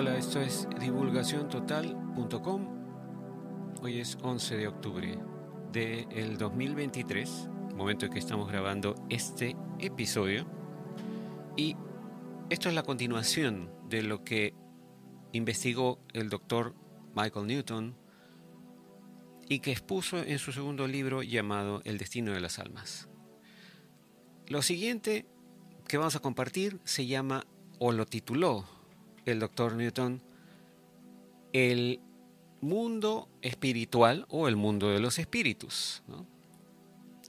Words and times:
Hola, 0.00 0.16
esto 0.16 0.40
es 0.40 0.68
divulgaciontotal.com. 0.78 2.68
Hoy 3.82 3.98
es 3.98 4.16
11 4.22 4.56
de 4.56 4.68
octubre 4.68 5.18
del 5.72 6.38
2023, 6.38 7.48
momento 7.74 8.06
en 8.06 8.12
que 8.12 8.20
estamos 8.20 8.48
grabando 8.48 8.94
este 9.08 9.56
episodio. 9.80 10.46
Y 11.56 11.74
esto 12.48 12.68
es 12.68 12.76
la 12.76 12.84
continuación 12.84 13.72
de 13.88 14.02
lo 14.02 14.22
que 14.22 14.54
investigó 15.32 15.98
el 16.12 16.28
doctor 16.28 16.76
Michael 17.16 17.48
Newton 17.48 17.96
y 19.48 19.58
que 19.58 19.72
expuso 19.72 20.18
en 20.18 20.38
su 20.38 20.52
segundo 20.52 20.86
libro 20.86 21.24
llamado 21.24 21.82
El 21.84 21.98
destino 21.98 22.30
de 22.30 22.40
las 22.40 22.60
almas. 22.60 23.08
Lo 24.46 24.62
siguiente 24.62 25.26
que 25.88 25.98
vamos 25.98 26.14
a 26.14 26.20
compartir 26.20 26.78
se 26.84 27.08
llama, 27.08 27.48
o 27.80 27.90
lo 27.90 28.06
tituló 28.06 28.77
el 29.30 29.40
doctor 29.40 29.74
Newton, 29.74 30.22
el 31.52 32.00
mundo 32.60 33.28
espiritual 33.42 34.26
o 34.28 34.48
el 34.48 34.56
mundo 34.56 34.90
de 34.90 35.00
los 35.00 35.18
espíritus. 35.18 36.02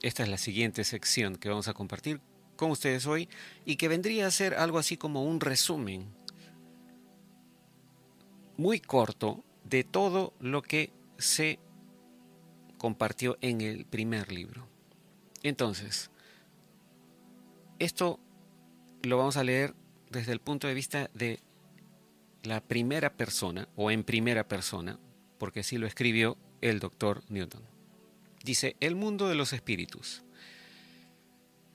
Esta 0.02 0.22
es 0.22 0.28
la 0.28 0.38
siguiente 0.38 0.84
sección 0.84 1.36
que 1.36 1.48
vamos 1.48 1.68
a 1.68 1.74
compartir 1.74 2.20
con 2.56 2.70
ustedes 2.70 3.06
hoy 3.06 3.28
y 3.64 3.76
que 3.76 3.88
vendría 3.88 4.26
a 4.26 4.30
ser 4.30 4.54
algo 4.54 4.78
así 4.78 4.96
como 4.96 5.24
un 5.24 5.40
resumen 5.40 6.06
muy 8.56 8.80
corto 8.80 9.44
de 9.64 9.84
todo 9.84 10.34
lo 10.40 10.62
que 10.62 10.92
se 11.18 11.58
compartió 12.78 13.38
en 13.40 13.60
el 13.60 13.84
primer 13.84 14.32
libro. 14.32 14.66
Entonces, 15.42 16.10
esto 17.78 18.20
lo 19.02 19.16
vamos 19.18 19.36
a 19.36 19.44
leer 19.44 19.74
desde 20.10 20.32
el 20.32 20.40
punto 20.40 20.66
de 20.66 20.74
vista 20.74 21.10
de 21.14 21.40
la 22.42 22.60
primera 22.60 23.16
persona 23.16 23.68
o 23.76 23.90
en 23.90 24.04
primera 24.04 24.48
persona, 24.48 24.98
porque 25.38 25.60
así 25.60 25.78
lo 25.78 25.86
escribió 25.86 26.36
el 26.60 26.78
doctor 26.78 27.22
Newton. 27.28 27.62
Dice, 28.44 28.76
el 28.80 28.94
mundo 28.94 29.28
de 29.28 29.34
los 29.34 29.52
espíritus. 29.52 30.22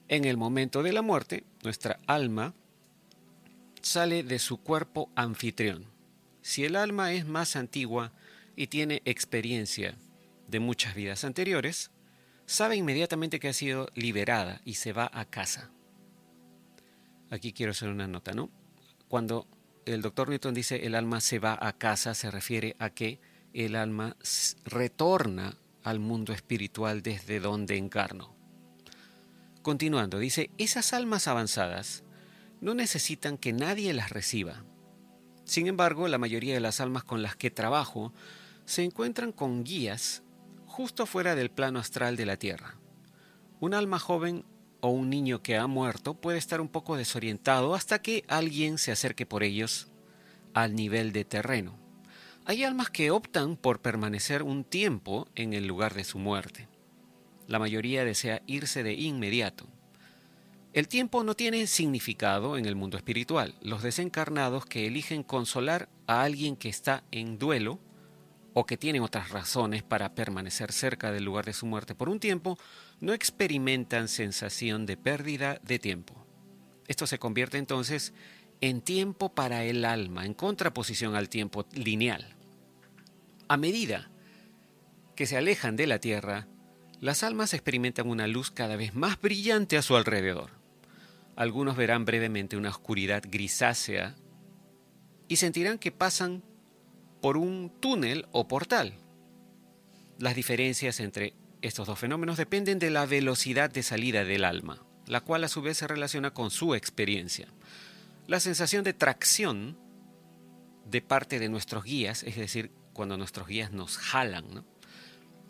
En 0.08 0.26
el 0.26 0.38
momento 0.38 0.84
de 0.84 0.94
la 0.94 1.02
muerte, 1.02 1.44
nuestra 1.64 2.00
alma 2.08 2.54
sale 3.82 4.24
de 4.24 4.40
su 4.40 4.58
cuerpo 4.58 5.10
anfitrión. 5.16 5.86
Si 6.42 6.64
el 6.66 6.76
alma 6.76 7.14
es 7.14 7.26
más 7.26 7.56
antigua 7.56 8.14
y 8.56 8.68
tiene 8.68 9.02
experiencia 9.06 9.96
de 10.48 10.60
muchas 10.60 10.96
vidas 10.96 11.24
anteriores, 11.24 11.92
sabe 12.46 12.76
inmediatamente 12.76 13.40
que 13.40 13.48
ha 13.48 13.54
sido 13.54 13.90
liberada 13.96 14.62
y 14.64 14.76
se 14.76 14.94
va 14.94 15.10
a 15.12 15.26
casa. 15.26 15.72
Aquí 17.30 17.52
quiero 17.52 17.72
hacer 17.72 17.90
una 17.90 18.08
nota, 18.08 18.34
¿no? 18.34 18.50
Cuando 19.08 19.48
el 19.86 20.02
doctor 20.02 20.30
Newton 20.30 20.54
dice 20.54 20.86
el 20.86 20.96
alma 20.96 21.22
se 21.22 21.40
va 21.40 21.58
a 21.60 21.74
casa, 21.74 22.14
se 22.14 22.32
refiere 22.32 22.76
a 22.80 22.90
que 22.90 23.20
el 23.54 23.76
alma 23.76 24.18
retorna 24.66 25.58
al 25.84 26.00
mundo 26.00 26.34
espiritual 26.34 27.02
desde 27.02 27.40
donde 27.40 27.78
encarnó. 27.78 28.36
Continuando, 29.62 30.20
dice, 30.20 30.50
esas 30.58 30.94
almas 30.94 31.28
avanzadas 31.28 32.04
no 32.62 32.74
necesitan 32.74 33.38
que 33.38 33.54
nadie 33.54 33.94
las 33.94 34.10
reciba. 34.10 34.64
Sin 35.44 35.68
embargo, 35.68 36.08
la 36.08 36.18
mayoría 36.18 36.56
de 36.56 36.60
las 36.60 36.82
almas 36.82 37.04
con 37.04 37.22
las 37.22 37.36
que 37.36 37.52
trabajo 37.52 38.14
se 38.66 38.84
encuentran 38.84 39.32
con 39.32 39.64
guías 39.64 40.24
justo 40.66 41.06
fuera 41.06 41.36
del 41.36 41.52
plano 41.52 41.80
astral 41.80 42.16
de 42.16 42.26
la 42.26 42.38
Tierra. 42.38 42.78
Un 43.60 43.74
alma 43.74 44.00
joven 44.00 44.44
o 44.86 44.90
un 44.90 45.10
niño 45.10 45.42
que 45.42 45.58
ha 45.58 45.66
muerto 45.66 46.14
puede 46.14 46.38
estar 46.38 46.62
un 46.62 46.68
poco 46.68 46.96
desorientado 46.96 47.74
hasta 47.74 48.04
que 48.04 48.24
alguien 48.28 48.78
se 48.78 48.92
acerque 48.92 49.26
por 49.26 49.42
ellos 49.42 49.88
al 50.54 50.76
nivel 50.76 51.12
de 51.12 51.26
terreno. 51.26 51.76
Hay 52.46 52.64
almas 52.64 52.92
que 52.92 53.10
optan 53.10 53.58
por 53.58 53.82
permanecer 53.82 54.44
un 54.44 54.64
tiempo 54.64 55.28
en 55.34 55.56
el 55.56 55.66
lugar 55.66 55.96
de 55.96 56.04
su 56.04 56.20
muerte. 56.20 56.68
La 57.48 57.58
mayoría 57.58 58.06
desea 58.06 58.44
irse 58.46 58.84
de 58.84 58.94
inmediato. 58.94 59.66
El 60.74 60.88
tiempo 60.88 61.24
no 61.24 61.34
tiene 61.34 61.66
significado 61.66 62.56
en 62.56 62.68
el 62.68 62.76
mundo 62.76 62.96
espiritual. 62.96 63.56
Los 63.62 63.82
desencarnados 63.82 64.68
que 64.68 64.86
eligen 64.86 65.24
consolar 65.24 65.90
a 66.06 66.22
alguien 66.22 66.56
que 66.56 66.70
está 66.70 67.04
en 67.10 67.40
duelo 67.40 67.80
o 68.58 68.66
que 68.66 68.78
tienen 68.78 69.04
otras 69.04 69.32
razones 69.32 69.84
para 69.84 70.16
permanecer 70.16 70.72
cerca 70.72 71.12
del 71.12 71.26
lugar 71.26 71.44
de 71.44 71.52
su 71.52 71.66
muerte 71.66 71.94
por 71.94 72.08
un 72.08 72.22
tiempo 72.22 72.58
no 73.02 73.12
experimentan 73.12 74.08
sensación 74.08 74.86
de 74.86 74.96
pérdida 74.96 75.60
de 75.62 75.78
tiempo. 75.78 76.26
Esto 76.88 77.06
se 77.06 77.20
convierte 77.20 77.58
entonces 77.58 78.14
en 78.62 78.80
tiempo 78.80 79.36
para 79.36 79.66
el 79.66 79.84
alma, 79.84 80.26
en 80.26 80.34
contraposición 80.34 81.16
al 81.16 81.28
tiempo 81.28 81.66
lineal. 81.74 82.34
A 83.50 83.58
medida 83.58 84.10
que 85.18 85.26
se 85.26 85.36
alejan 85.36 85.76
de 85.76 85.88
la 85.88 86.00
Tierra, 86.00 86.48
las 87.02 87.24
almas 87.24 87.54
experimentan 87.54 88.08
una 88.08 88.26
luz 88.26 88.52
cada 88.52 88.78
vez 88.78 88.96
más 88.96 89.20
brillante 89.20 89.78
a 89.78 89.82
su 89.82 89.98
alrededor. 89.98 90.52
Algunos 91.36 91.76
verán 91.76 92.06
brevemente 92.06 92.56
una 92.56 92.70
oscuridad 92.70 93.22
grisácea 93.28 94.16
y 95.28 95.36
sentirán 95.36 95.78
que 95.78 95.92
pasan 95.92 96.42
por 97.26 97.38
un 97.38 97.72
túnel 97.80 98.28
o 98.34 98.48
portal. 98.48 98.94
Las 100.20 100.36
diferencias 100.36 101.00
entre 101.00 101.34
estos 101.64 101.88
dos 101.88 101.98
fenómenos 101.98 102.38
dependen 102.38 102.78
de 102.78 102.92
la 102.92 103.08
velocidad 103.08 103.72
de 103.72 103.82
salida 103.82 104.24
del 104.24 104.46
alma, 104.46 104.86
la 105.08 105.22
cual 105.22 105.44
a 105.44 105.48
su 105.48 105.64
vez 105.64 105.80
se 105.80 105.88
relaciona 105.88 106.36
con 106.36 106.52
su 106.52 106.76
experiencia. 106.76 107.48
La 108.28 108.40
sensación 108.40 108.84
de 108.84 108.94
tracción 108.94 109.76
de 110.86 111.02
parte 111.02 111.40
de 111.40 111.50
nuestros 111.50 111.84
guías, 111.84 112.22
es 112.22 112.36
decir, 112.36 112.70
cuando 112.94 113.18
nuestros 113.18 113.48
guías 113.48 113.72
nos 113.72 113.98
jalan, 113.98 114.64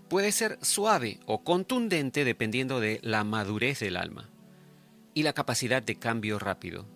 puede 0.08 0.32
ser 0.32 0.58
suave 0.62 1.20
o 1.26 1.44
contundente 1.44 2.24
dependiendo 2.24 2.80
de 2.80 3.02
la 3.04 3.26
madurez 3.26 3.82
del 3.82 3.98
alma 3.98 4.30
y 5.14 5.24
la 5.24 5.34
capacidad 5.34 5.84
de 5.84 6.00
cambio 6.00 6.40
rápido. 6.40 6.88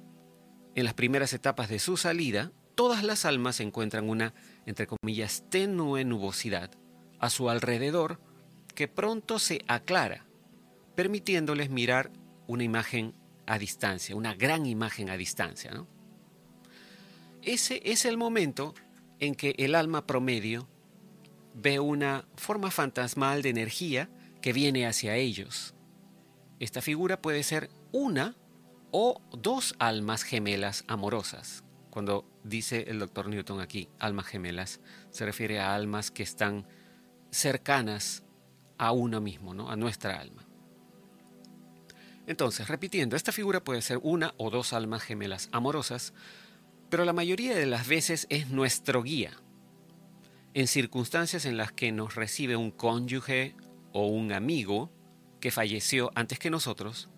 En 0.74 0.86
las 0.86 0.94
primeras 0.94 1.34
etapas 1.34 1.68
de 1.68 1.80
su 1.80 1.98
salida, 1.98 2.54
todas 2.76 3.04
las 3.04 3.26
almas 3.26 3.60
encuentran 3.60 4.08
una, 4.08 4.34
entre 4.70 4.86
comillas, 4.86 5.44
tenue 5.50 6.06
nubosidad 6.06 6.70
a 7.18 7.32
su 7.32 7.50
alrededor 7.50 8.20
que 8.76 8.88
pronto 8.88 9.40
se 9.40 9.66
aclara, 9.68 10.28
permitiéndoles 10.94 11.72
mirar 11.72 12.12
una 12.46 12.64
imagen 12.64 13.16
a 13.48 13.58
distancia, 13.58 14.16
una 14.16 14.36
gran 14.36 14.68
imagen 14.68 15.10
a 15.10 15.18
distancia. 15.18 15.72
Ese 17.42 17.82
es 17.84 18.06
el 18.06 18.16
momento 18.16 18.76
en 19.20 19.34
que 19.34 19.56
el 19.58 19.74
alma 19.74 20.06
promedio 20.06 20.70
ve 21.56 21.80
una 21.80 22.28
forma 22.36 22.70
fantasmal 22.70 23.42
de 23.42 23.50
energía 23.50 24.08
que 24.40 24.54
viene 24.54 24.86
hacia 24.86 25.16
ellos. 25.16 25.74
Esta 26.60 26.84
figura 26.84 27.24
puede 27.24 27.42
ser 27.42 27.72
una 27.92 28.36
o 28.92 29.20
dos 29.32 29.74
almas 29.80 30.22
gemelas 30.22 30.84
amorosas. 30.88 31.64
Cuando 31.90 32.29
dice 32.44 32.86
el 32.88 33.00
doctor 33.00 33.28
Newton 33.28 33.62
aquí, 33.62 33.90
almas 34.00 34.28
gemelas, 34.28 34.80
se 35.12 35.26
refiere 35.26 35.60
a 35.60 35.76
almas 35.76 36.12
que 36.12 36.24
están 36.24 36.68
cercanas 37.32 38.24
a 38.78 38.92
uno 38.92 39.22
mismo, 39.22 39.54
¿no? 39.54 39.70
a 39.70 39.76
nuestra 39.76 40.20
alma. 40.20 40.46
Entonces, 42.28 42.68
repitiendo, 42.68 43.16
esta 43.16 43.32
figura 43.32 43.64
puede 43.64 43.82
ser 43.82 44.00
una 44.04 44.34
o 44.38 44.50
dos 44.50 44.74
almas 44.74 45.02
gemelas 45.02 45.50
amorosas, 45.52 46.14
pero 46.90 47.06
la 47.06 47.14
mayoría 47.14 47.56
de 47.56 47.66
las 47.66 47.88
veces 47.88 48.28
es 48.30 48.50
nuestro 48.50 49.04
guía. 49.04 49.34
En 50.54 50.68
circunstancias 50.68 51.46
en 51.46 51.58
las 51.58 51.72
que 51.72 51.92
nos 51.92 52.16
recibe 52.16 52.56
un 52.56 52.72
cónyuge 52.72 53.56
o 53.94 54.08
un 54.08 54.32
amigo 54.32 54.92
que 55.40 55.52
falleció 55.52 56.12
antes 56.16 56.40
que 56.40 56.50
nosotros, 56.50 57.10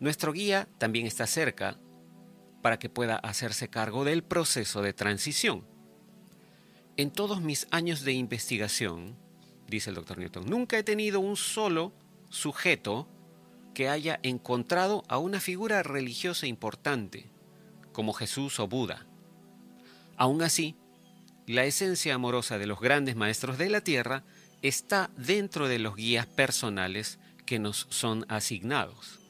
nuestro 0.00 0.32
guía 0.32 0.68
también 0.78 1.06
está 1.06 1.26
cerca 1.26 1.78
para 2.64 2.78
que 2.78 2.88
pueda 2.88 3.16
hacerse 3.16 3.68
cargo 3.68 4.04
del 4.04 4.24
proceso 4.24 4.80
de 4.80 4.94
transición. 4.94 5.66
En 6.96 7.10
todos 7.10 7.42
mis 7.42 7.66
años 7.70 8.04
de 8.04 8.14
investigación, 8.14 9.18
dice 9.68 9.90
el 9.90 9.96
doctor 9.96 10.16
Newton, 10.16 10.46
nunca 10.48 10.78
he 10.78 10.82
tenido 10.82 11.20
un 11.20 11.36
solo 11.36 11.92
sujeto 12.30 13.06
que 13.74 13.90
haya 13.90 14.18
encontrado 14.22 15.02
a 15.08 15.18
una 15.18 15.40
figura 15.40 15.82
religiosa 15.82 16.46
importante, 16.46 17.28
como 17.92 18.14
Jesús 18.14 18.58
o 18.58 18.66
Buda. 18.66 19.04
Aún 20.16 20.40
así, 20.40 20.74
la 21.46 21.66
esencia 21.66 22.14
amorosa 22.14 22.56
de 22.56 22.66
los 22.66 22.80
grandes 22.80 23.14
maestros 23.14 23.58
de 23.58 23.68
la 23.68 23.82
tierra 23.82 24.24
está 24.62 25.10
dentro 25.18 25.68
de 25.68 25.80
los 25.80 25.96
guías 25.96 26.24
personales 26.24 27.18
que 27.44 27.58
nos 27.58 27.88
son 27.90 28.24
asignados. 28.30 29.20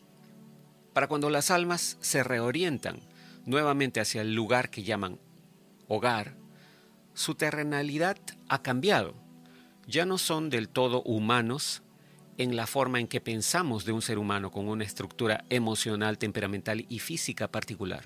Para 0.92 1.08
cuando 1.08 1.30
las 1.30 1.50
almas 1.50 1.98
se 2.00 2.22
reorientan 2.22 3.00
nuevamente 3.44 4.00
hacia 4.00 4.22
el 4.22 4.34
lugar 4.34 4.70
que 4.70 4.82
llaman 4.82 5.18
hogar, 5.88 6.36
su 7.12 7.34
terrenalidad 7.34 8.18
ha 8.48 8.62
cambiado 8.62 9.24
ya 9.86 10.06
no 10.06 10.18
son 10.18 10.50
del 10.50 10.68
todo 10.68 11.02
humanos 11.02 11.82
en 12.38 12.56
la 12.56 12.66
forma 12.66 13.00
en 13.00 13.06
que 13.06 13.20
pensamos 13.20 13.84
de 13.84 13.92
un 13.92 14.02
ser 14.02 14.18
humano 14.18 14.50
con 14.50 14.68
una 14.68 14.84
estructura 14.84 15.44
emocional, 15.50 16.18
temperamental 16.18 16.84
y 16.88 16.98
física 16.98 17.48
particular. 17.48 18.04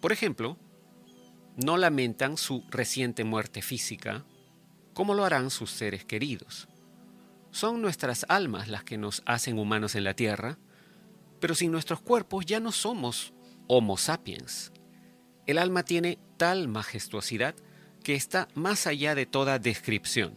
Por 0.00 0.12
ejemplo, 0.12 0.56
no 1.56 1.76
lamentan 1.76 2.36
su 2.36 2.64
reciente 2.70 3.24
muerte 3.24 3.62
física, 3.62 4.24
como 4.94 5.14
lo 5.14 5.24
harán 5.24 5.50
sus 5.50 5.70
seres 5.70 6.04
queridos. 6.04 6.68
Son 7.50 7.82
nuestras 7.82 8.26
almas 8.28 8.68
las 8.68 8.84
que 8.84 8.98
nos 8.98 9.22
hacen 9.26 9.58
humanos 9.58 9.96
en 9.96 10.04
la 10.04 10.14
tierra, 10.14 10.58
pero 11.40 11.54
sin 11.54 11.72
nuestros 11.72 12.00
cuerpos 12.00 12.46
ya 12.46 12.60
no 12.60 12.70
somos 12.70 13.32
Homo 13.68 13.96
sapiens. 13.96 14.72
El 15.46 15.58
alma 15.58 15.84
tiene 15.84 16.18
tal 16.36 16.68
majestuosidad 16.68 17.54
que 18.02 18.14
está 18.14 18.48
más 18.54 18.86
allá 18.86 19.14
de 19.14 19.26
toda 19.26 19.58
descripción. 19.58 20.34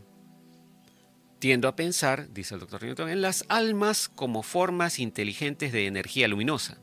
Tiendo 1.39 1.67
a 1.67 1.75
pensar, 1.75 2.31
dice 2.31 2.53
el 2.53 2.59
doctor 2.59 2.83
Newton, 2.83 3.09
en 3.09 3.21
las 3.21 3.45
almas 3.49 4.09
como 4.09 4.43
formas 4.43 4.99
inteligentes 4.99 5.71
de 5.71 5.87
energía 5.87 6.27
luminosa. 6.27 6.77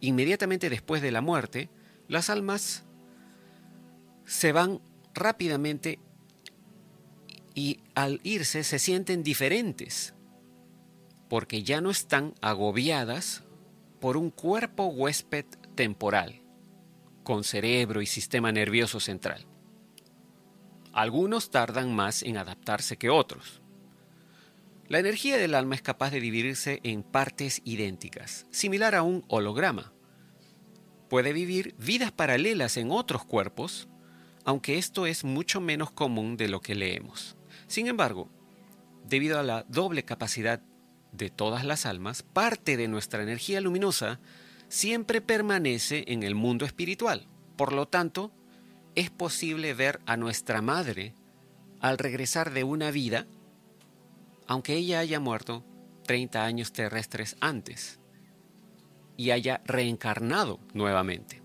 Inmediatamente 0.00 0.70
después 0.70 1.02
de 1.02 1.12
la 1.12 1.20
muerte, 1.20 1.68
las 2.08 2.30
almas 2.30 2.84
se 4.24 4.52
van 4.52 4.80
rápidamente 5.14 5.98
y 7.54 7.80
al 7.94 8.20
irse 8.22 8.64
se 8.64 8.78
sienten 8.78 9.22
diferentes, 9.22 10.14
porque 11.28 11.62
ya 11.62 11.80
no 11.80 11.90
están 11.90 12.34
agobiadas 12.40 13.43
por 14.04 14.18
un 14.18 14.28
cuerpo 14.28 14.84
huésped 14.84 15.46
temporal, 15.74 16.42
con 17.22 17.42
cerebro 17.42 18.02
y 18.02 18.06
sistema 18.06 18.52
nervioso 18.52 19.00
central. 19.00 19.46
Algunos 20.92 21.50
tardan 21.50 21.94
más 21.94 22.22
en 22.22 22.36
adaptarse 22.36 22.98
que 22.98 23.08
otros. 23.08 23.62
La 24.88 24.98
energía 24.98 25.38
del 25.38 25.54
alma 25.54 25.74
es 25.74 25.80
capaz 25.80 26.10
de 26.10 26.20
dividirse 26.20 26.80
en 26.82 27.02
partes 27.02 27.62
idénticas, 27.64 28.46
similar 28.50 28.94
a 28.94 29.02
un 29.02 29.24
holograma. 29.28 29.94
Puede 31.08 31.32
vivir 31.32 31.74
vidas 31.78 32.12
paralelas 32.12 32.76
en 32.76 32.90
otros 32.90 33.24
cuerpos, 33.24 33.88
aunque 34.44 34.76
esto 34.76 35.06
es 35.06 35.24
mucho 35.24 35.62
menos 35.62 35.90
común 35.90 36.36
de 36.36 36.48
lo 36.48 36.60
que 36.60 36.74
leemos. 36.74 37.38
Sin 37.68 37.86
embargo, 37.86 38.28
debido 39.06 39.38
a 39.38 39.42
la 39.42 39.64
doble 39.70 40.04
capacidad 40.04 40.60
de 41.16 41.30
todas 41.30 41.64
las 41.64 41.86
almas, 41.86 42.22
parte 42.22 42.76
de 42.76 42.88
nuestra 42.88 43.22
energía 43.22 43.60
luminosa 43.60 44.20
siempre 44.68 45.20
permanece 45.20 46.04
en 46.08 46.22
el 46.22 46.34
mundo 46.34 46.64
espiritual. 46.64 47.26
Por 47.56 47.72
lo 47.72 47.86
tanto, 47.86 48.32
es 48.94 49.10
posible 49.10 49.74
ver 49.74 50.00
a 50.06 50.16
nuestra 50.16 50.62
madre 50.62 51.14
al 51.80 51.98
regresar 51.98 52.52
de 52.52 52.64
una 52.64 52.90
vida, 52.90 53.26
aunque 54.46 54.74
ella 54.74 55.00
haya 55.00 55.20
muerto 55.20 55.64
30 56.06 56.44
años 56.44 56.72
terrestres 56.72 57.36
antes 57.40 58.00
y 59.16 59.30
haya 59.30 59.62
reencarnado 59.64 60.60
nuevamente. 60.72 61.42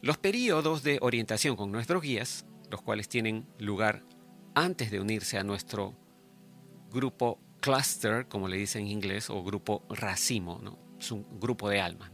Los 0.00 0.18
periodos 0.18 0.82
de 0.82 0.98
orientación 1.00 1.56
con 1.56 1.72
nuestros 1.72 2.02
guías, 2.02 2.46
los 2.70 2.82
cuales 2.82 3.08
tienen 3.08 3.46
lugar 3.58 4.04
antes 4.54 4.90
de 4.90 5.00
unirse 5.00 5.38
a 5.38 5.44
nuestro 5.44 5.94
grupo 6.90 7.40
cluster, 7.60 8.26
como 8.28 8.48
le 8.48 8.56
dicen 8.56 8.82
en 8.82 8.88
inglés, 8.88 9.30
o 9.30 9.42
grupo 9.42 9.84
racimo, 9.88 10.60
¿no? 10.62 10.78
es 10.98 11.12
un 11.12 11.26
grupo 11.38 11.68
de 11.68 11.80
almas. 11.80 12.10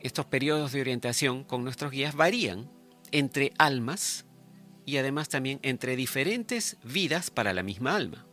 Estos 0.00 0.26
periodos 0.26 0.72
de 0.72 0.80
orientación 0.80 1.44
con 1.44 1.64
nuestros 1.64 1.90
guías 1.90 2.14
varían 2.14 2.70
entre 3.10 3.52
almas 3.58 4.26
y 4.84 4.98
además 4.98 5.28
también 5.28 5.60
entre 5.62 5.96
diferentes 5.96 6.76
vidas 6.84 7.30
para 7.30 7.54
la 7.54 7.62
misma 7.62 7.96
alma. 7.96 8.26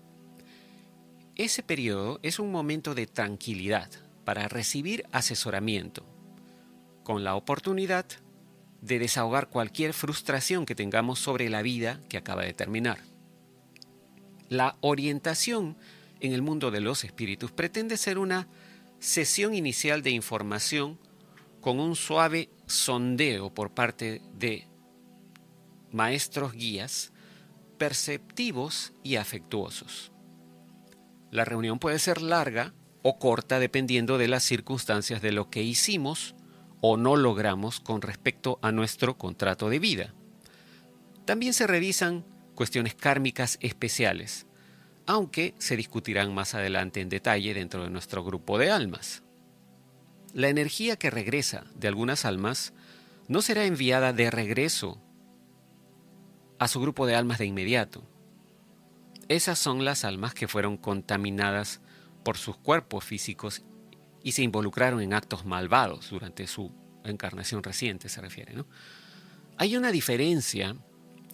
Ese 1.35 1.63
periodo 1.63 2.19
es 2.23 2.39
un 2.39 2.51
momento 2.51 2.93
de 2.93 3.07
tranquilidad 3.07 3.89
para 4.25 4.47
recibir 4.47 5.05
asesoramiento, 5.11 6.05
con 7.03 7.23
la 7.23 7.35
oportunidad 7.35 8.05
de 8.81 8.99
desahogar 8.99 9.49
cualquier 9.49 9.93
frustración 9.93 10.65
que 10.65 10.75
tengamos 10.75 11.19
sobre 11.19 11.49
la 11.49 11.61
vida 11.61 12.01
que 12.09 12.17
acaba 12.17 12.43
de 12.43 12.53
terminar. 12.53 13.10
La 14.51 14.75
orientación 14.81 15.77
en 16.19 16.33
el 16.33 16.41
mundo 16.41 16.71
de 16.71 16.81
los 16.81 17.05
espíritus 17.05 17.53
pretende 17.53 17.95
ser 17.95 18.17
una 18.17 18.49
sesión 18.99 19.55
inicial 19.55 20.03
de 20.03 20.09
información 20.09 20.99
con 21.61 21.79
un 21.79 21.95
suave 21.95 22.49
sondeo 22.65 23.53
por 23.53 23.71
parte 23.71 24.21
de 24.33 24.67
maestros 25.93 26.51
guías 26.51 27.13
perceptivos 27.77 28.91
y 29.03 29.15
afectuosos. 29.15 30.11
La 31.31 31.45
reunión 31.45 31.79
puede 31.79 31.97
ser 31.97 32.21
larga 32.21 32.73
o 33.03 33.19
corta 33.19 33.57
dependiendo 33.57 34.17
de 34.17 34.27
las 34.27 34.43
circunstancias 34.43 35.21
de 35.21 35.31
lo 35.31 35.49
que 35.49 35.63
hicimos 35.63 36.35
o 36.81 36.97
no 36.97 37.15
logramos 37.15 37.79
con 37.79 38.01
respecto 38.01 38.59
a 38.61 38.73
nuestro 38.73 39.17
contrato 39.17 39.69
de 39.69 39.79
vida. 39.79 40.13
También 41.23 41.53
se 41.53 41.67
revisan 41.67 42.25
cuestiones 42.55 42.95
kármicas 42.95 43.57
especiales, 43.61 44.45
aunque 45.05 45.55
se 45.57 45.75
discutirán 45.75 46.33
más 46.33 46.53
adelante 46.55 47.01
en 47.01 47.09
detalle 47.09 47.53
dentro 47.53 47.83
de 47.83 47.89
nuestro 47.89 48.23
grupo 48.23 48.57
de 48.57 48.71
almas. 48.71 49.23
La 50.33 50.49
energía 50.49 50.95
que 50.95 51.09
regresa 51.09 51.65
de 51.75 51.87
algunas 51.87 52.25
almas 52.25 52.73
no 53.27 53.41
será 53.41 53.65
enviada 53.65 54.13
de 54.13 54.31
regreso 54.31 55.01
a 56.59 56.67
su 56.67 56.79
grupo 56.79 57.05
de 57.05 57.15
almas 57.15 57.39
de 57.39 57.45
inmediato. 57.45 58.03
Esas 59.27 59.57
son 59.57 59.83
las 59.83 60.05
almas 60.05 60.33
que 60.33 60.47
fueron 60.47 60.77
contaminadas 60.77 61.81
por 62.23 62.37
sus 62.37 62.57
cuerpos 62.57 63.03
físicos 63.03 63.63
y 64.23 64.33
se 64.33 64.43
involucraron 64.43 65.01
en 65.01 65.13
actos 65.13 65.45
malvados 65.45 66.09
durante 66.09 66.47
su 66.47 66.71
encarnación 67.03 67.63
reciente, 67.63 68.09
se 68.09 68.21
refiere. 68.21 68.53
¿no? 68.53 68.67
Hay 69.57 69.75
una 69.75 69.91
diferencia 69.91 70.75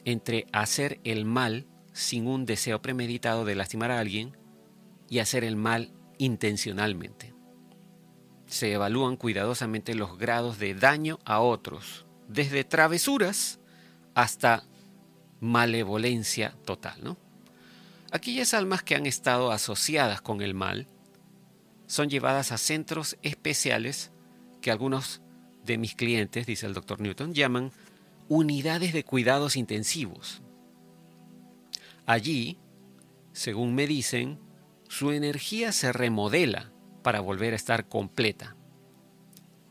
entre 0.08 0.48
hacer 0.54 1.02
el 1.04 1.26
mal 1.26 1.68
sin 1.92 2.28
un 2.28 2.46
deseo 2.46 2.82
premeditado 2.82 3.44
de 3.44 3.56
lastimar 3.56 3.92
a 3.92 4.00
alguien 4.00 4.38
y 5.10 5.20
hacer 5.20 5.44
el 5.44 5.58
mal 5.58 5.92
intencionalmente. 6.18 7.34
Se 8.46 8.72
evalúan 8.72 9.18
cuidadosamente 9.18 9.96
los 9.96 10.18
grados 10.18 10.60
de 10.60 10.76
daño 10.76 11.20
a 11.26 11.42
otros, 11.42 12.06
desde 12.30 12.64
travesuras 12.64 13.60
hasta 14.16 14.64
malevolencia 15.42 16.56
total. 16.64 17.04
¿no? 17.04 17.18
Aquellas 18.10 18.54
almas 18.54 18.84
que 18.84 18.96
han 18.96 19.08
estado 19.08 19.52
asociadas 19.52 20.22
con 20.22 20.42
el 20.42 20.54
mal 20.54 20.88
son 21.86 22.10
llevadas 22.10 22.54
a 22.54 22.58
centros 22.58 23.18
especiales 23.24 24.14
que 24.62 24.72
algunos 24.72 25.22
de 25.66 25.78
mis 25.78 25.96
clientes, 25.96 26.48
dice 26.48 26.66
el 26.66 26.74
doctor 26.74 27.02
Newton, 27.02 27.34
llaman 27.34 27.74
unidades 28.30 28.94
de 28.94 29.04
cuidados 29.04 29.56
intensivos. 29.56 30.42
Allí, 32.06 32.58
según 33.34 33.76
me 33.76 33.88
dicen, 33.88 34.40
su 34.88 35.12
energía 35.12 35.72
se 35.72 35.92
remodela 35.92 36.72
para 37.04 37.20
volver 37.20 37.54
a 37.54 37.58
estar 37.58 37.88
completa. 37.88 38.56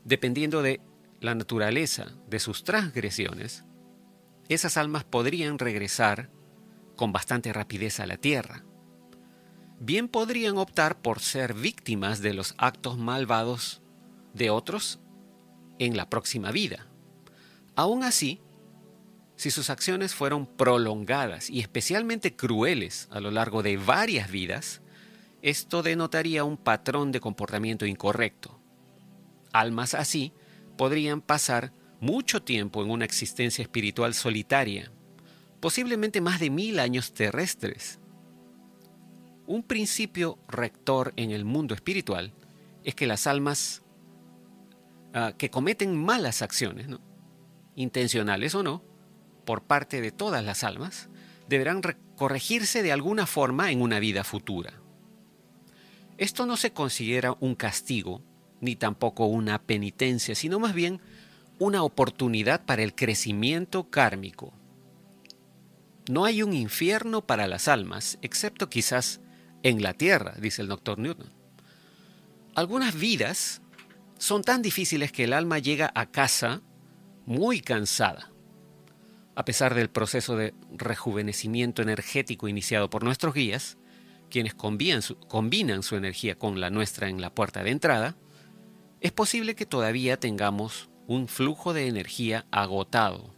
Dependiendo 0.04 0.62
de 0.62 0.80
la 1.20 1.34
naturaleza 1.34 2.12
de 2.28 2.38
sus 2.38 2.64
transgresiones, 2.64 3.64
esas 4.48 4.76
almas 4.76 5.04
podrían 5.04 5.58
regresar 5.58 6.30
con 6.94 7.12
bastante 7.12 7.52
rapidez 7.52 8.00
a 8.00 8.06
la 8.06 8.16
tierra 8.16 8.64
bien 9.80 10.08
podrían 10.08 10.56
optar 10.58 11.00
por 11.00 11.20
ser 11.20 11.54
víctimas 11.54 12.20
de 12.20 12.34
los 12.34 12.54
actos 12.58 12.98
malvados 12.98 13.82
de 14.34 14.50
otros 14.50 15.00
en 15.78 15.96
la 15.96 16.08
próxima 16.08 16.50
vida. 16.50 16.86
Aún 17.74 18.02
así, 18.02 18.40
si 19.36 19.50
sus 19.50 19.70
acciones 19.70 20.14
fueron 20.14 20.46
prolongadas 20.46 21.50
y 21.50 21.60
especialmente 21.60 22.34
crueles 22.34 23.08
a 23.10 23.20
lo 23.20 23.30
largo 23.30 23.62
de 23.62 23.76
varias 23.76 24.30
vidas, 24.30 24.80
esto 25.42 25.82
denotaría 25.82 26.44
un 26.44 26.56
patrón 26.56 27.12
de 27.12 27.20
comportamiento 27.20 27.86
incorrecto. 27.86 28.58
Almas 29.52 29.94
así 29.94 30.32
podrían 30.76 31.20
pasar 31.20 31.72
mucho 32.00 32.42
tiempo 32.42 32.82
en 32.82 32.90
una 32.90 33.04
existencia 33.04 33.62
espiritual 33.62 34.14
solitaria, 34.14 34.90
posiblemente 35.60 36.20
más 36.20 36.40
de 36.40 36.50
mil 36.50 36.78
años 36.78 37.12
terrestres, 37.12 37.98
un 39.46 39.62
principio 39.62 40.38
rector 40.48 41.12
en 41.16 41.30
el 41.30 41.44
mundo 41.44 41.74
espiritual 41.74 42.32
es 42.84 42.94
que 42.94 43.06
las 43.06 43.26
almas 43.26 43.82
ah, 45.14 45.34
que 45.38 45.50
cometen 45.50 45.96
malas 45.96 46.42
acciones, 46.42 46.88
intencionales 47.74 48.54
o 48.54 48.62
no, 48.62 48.82
por 49.46 49.62
parte 49.62 50.02
de 50.02 50.12
todas 50.12 50.44
las 50.44 50.62
almas, 50.62 51.08
deberán 51.48 51.80
corregirse 52.16 52.82
de 52.82 52.92
alguna 52.92 53.24
forma 53.24 53.70
en 53.70 53.80
una 53.80 53.98
vida 53.98 54.24
futura. 54.24 54.74
Esto 56.18 56.44
no 56.44 56.58
se 56.58 56.72
considera 56.72 57.34
un 57.40 57.54
castigo, 57.54 58.22
ni 58.60 58.76
tampoco 58.76 59.26
una 59.26 59.62
penitencia, 59.62 60.34
sino 60.34 60.58
más 60.58 60.74
bien 60.74 61.00
una 61.58 61.82
oportunidad 61.82 62.66
para 62.66 62.82
el 62.82 62.94
crecimiento 62.94 63.88
kármico. 63.88 64.52
No 66.08 66.24
hay 66.24 66.42
un 66.42 66.52
infierno 66.52 67.26
para 67.26 67.46
las 67.46 67.68
almas, 67.68 68.18
excepto 68.22 68.68
quizás 68.68 69.20
en 69.62 69.82
la 69.82 69.94
tierra, 69.94 70.34
dice 70.38 70.62
el 70.62 70.68
doctor 70.68 70.98
Newton. 70.98 71.32
Algunas 72.54 72.94
vidas 72.94 73.60
son 74.18 74.42
tan 74.42 74.62
difíciles 74.62 75.12
que 75.12 75.24
el 75.24 75.32
alma 75.32 75.58
llega 75.58 75.90
a 75.94 76.06
casa 76.06 76.62
muy 77.26 77.60
cansada. 77.60 78.30
A 79.36 79.44
pesar 79.44 79.74
del 79.74 79.90
proceso 79.90 80.34
de 80.36 80.54
rejuvenecimiento 80.72 81.82
energético 81.82 82.48
iniciado 82.48 82.88
por 82.88 83.04
nuestros 83.04 83.34
guías, 83.34 83.76
quienes 84.30 84.54
combinan 84.54 85.02
su, 85.82 85.96
energía 85.96 86.38
con 86.38 86.58
la 86.58 86.70
nuestra 86.70 87.10
en 87.10 87.20
la 87.20 87.34
puerta 87.34 87.62
de 87.62 87.70
entrada, 87.70 88.16
es 89.02 89.12
posible 89.12 89.54
que 89.54 89.66
todavía 89.66 90.18
tengamos 90.18 90.88
un 91.06 91.28
flujo 91.28 91.74
de 91.74 91.86
energía 91.86 92.46
agotado. 92.50 93.34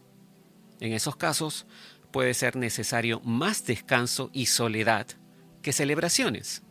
En 0.79 0.93
esos 0.93 1.17
casos, 1.17 1.67
puede 2.11 2.33
ser 2.33 2.55
necesario 2.55 3.19
más 3.19 3.65
descanso 3.65 4.29
y 4.31 4.45
soledad 4.45 5.05
que 5.61 5.73
celebraciones. 5.73 6.63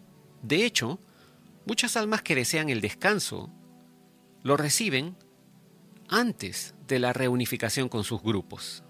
De 0.42 0.64
hecho, 0.64 1.00
muchas 1.66 1.99
almas 1.99 2.23
que 2.23 2.35
desean 2.35 2.70
el 2.70 2.80
descanso 2.80 3.50
lo 4.42 4.56
reciben 4.56 5.16
antes 6.08 6.75
de 6.87 6.99
la 6.99 7.12
reunificación 7.12 7.90
con 7.90 8.04
sus 8.04 8.23
grupos. 8.23 8.82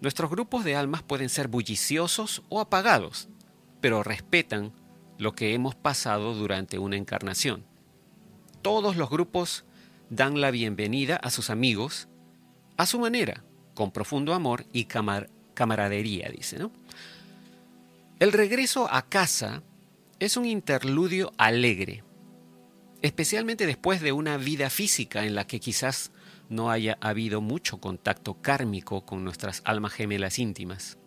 Nuestros 0.00 0.30
grupos 0.30 0.64
de 0.64 0.76
almas 0.76 1.02
pueden 1.02 1.28
ser 1.28 1.48
bulliciosos 1.48 2.42
o 2.48 2.60
apagados, 2.60 3.28
pero 3.80 4.02
respetan 4.02 4.72
lo 5.18 5.34
que 5.34 5.54
hemos 5.54 5.74
pasado 5.74 6.34
durante 6.34 6.78
una 6.78 6.96
encarnación. 6.96 7.64
Todos 8.62 8.96
los 8.96 9.10
grupos 9.10 9.64
dan 10.10 10.40
la 10.40 10.50
bienvenida 10.50 11.16
a 11.16 11.30
sus 11.30 11.50
amigos 11.50 12.08
a 12.76 12.86
su 12.86 13.00
manera, 13.00 13.42
con 13.74 13.90
profundo 13.90 14.34
amor 14.34 14.64
y 14.72 14.86
camaradería, 15.54 16.30
dice. 16.30 16.58
El 18.20 18.32
regreso 18.32 18.88
a 18.92 19.08
casa 19.08 19.62
es 20.20 20.36
un 20.36 20.44
interludio 20.44 21.32
alegre, 21.38 22.04
especialmente 23.02 23.66
después 23.66 24.00
de 24.00 24.12
una 24.12 24.36
vida 24.36 24.70
física 24.70 25.26
en 25.26 25.34
la 25.34 25.46
que 25.46 25.58
quizás 25.58 26.12
no 26.48 26.70
haya 26.70 26.98
habido 27.00 27.40
mucho 27.40 27.78
contacto 27.78 28.40
kármico 28.40 29.04
con 29.04 29.24
nuestras 29.24 29.62
almas 29.64 29.92
gemelas 29.92 30.38
íntimas. 30.38 30.98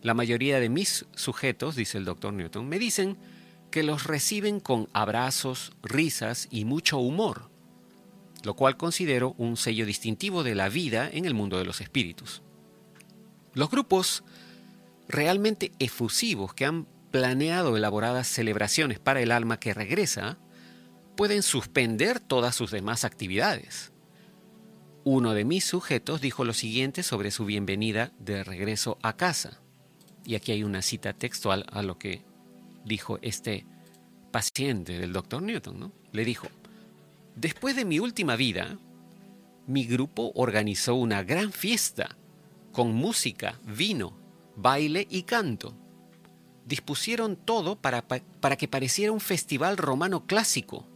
La 0.00 0.14
mayoría 0.14 0.58
de 0.58 0.68
mis 0.68 1.06
sujetos, 1.14 1.76
dice 1.76 1.98
el 1.98 2.04
doctor 2.04 2.32
Newton, 2.32 2.68
me 2.68 2.78
dicen 2.78 3.18
que 3.70 3.82
los 3.82 4.04
reciben 4.04 4.60
con 4.60 4.88
abrazos, 4.92 5.72
risas 5.82 6.48
y 6.50 6.64
mucho 6.64 6.98
humor, 6.98 7.50
lo 8.42 8.54
cual 8.54 8.76
considero 8.76 9.34
un 9.38 9.56
sello 9.56 9.86
distintivo 9.86 10.42
de 10.42 10.54
la 10.54 10.68
vida 10.68 11.08
en 11.10 11.24
el 11.24 11.34
mundo 11.34 11.58
de 11.58 11.64
los 11.64 11.80
espíritus. 11.80 12.42
Los 13.54 13.70
grupos 13.70 14.24
realmente 15.08 15.72
efusivos 15.78 16.54
que 16.54 16.64
han 16.64 16.86
planeado 17.12 17.76
elaboradas 17.76 18.26
celebraciones 18.26 18.98
para 18.98 19.20
el 19.20 19.30
alma 19.30 19.60
que 19.60 19.74
regresa, 19.74 20.38
pueden 21.16 21.42
suspender 21.42 22.18
todas 22.18 22.56
sus 22.56 22.72
demás 22.72 23.04
actividades. 23.04 23.91
Uno 25.04 25.34
de 25.34 25.44
mis 25.44 25.64
sujetos 25.64 26.20
dijo 26.20 26.44
lo 26.44 26.54
siguiente 26.54 27.02
sobre 27.02 27.32
su 27.32 27.44
bienvenida 27.44 28.12
de 28.20 28.44
regreso 28.44 28.98
a 29.02 29.16
casa. 29.16 29.60
Y 30.24 30.36
aquí 30.36 30.52
hay 30.52 30.62
una 30.62 30.80
cita 30.80 31.12
textual 31.12 31.66
a 31.72 31.82
lo 31.82 31.98
que 31.98 32.22
dijo 32.84 33.18
este 33.20 33.66
paciente 34.30 35.00
del 35.00 35.12
doctor 35.12 35.42
Newton. 35.42 35.80
¿no? 35.80 35.92
Le 36.12 36.24
dijo, 36.24 36.46
después 37.34 37.74
de 37.74 37.84
mi 37.84 37.98
última 37.98 38.36
vida, 38.36 38.78
mi 39.66 39.86
grupo 39.86 40.30
organizó 40.36 40.94
una 40.94 41.24
gran 41.24 41.50
fiesta 41.50 42.16
con 42.70 42.94
música, 42.94 43.58
vino, 43.64 44.16
baile 44.54 45.08
y 45.10 45.24
canto. 45.24 45.74
Dispusieron 46.64 47.34
todo 47.34 47.74
para, 47.74 48.06
para 48.06 48.56
que 48.56 48.68
pareciera 48.68 49.10
un 49.10 49.20
festival 49.20 49.78
romano 49.78 50.26
clásico, 50.26 50.86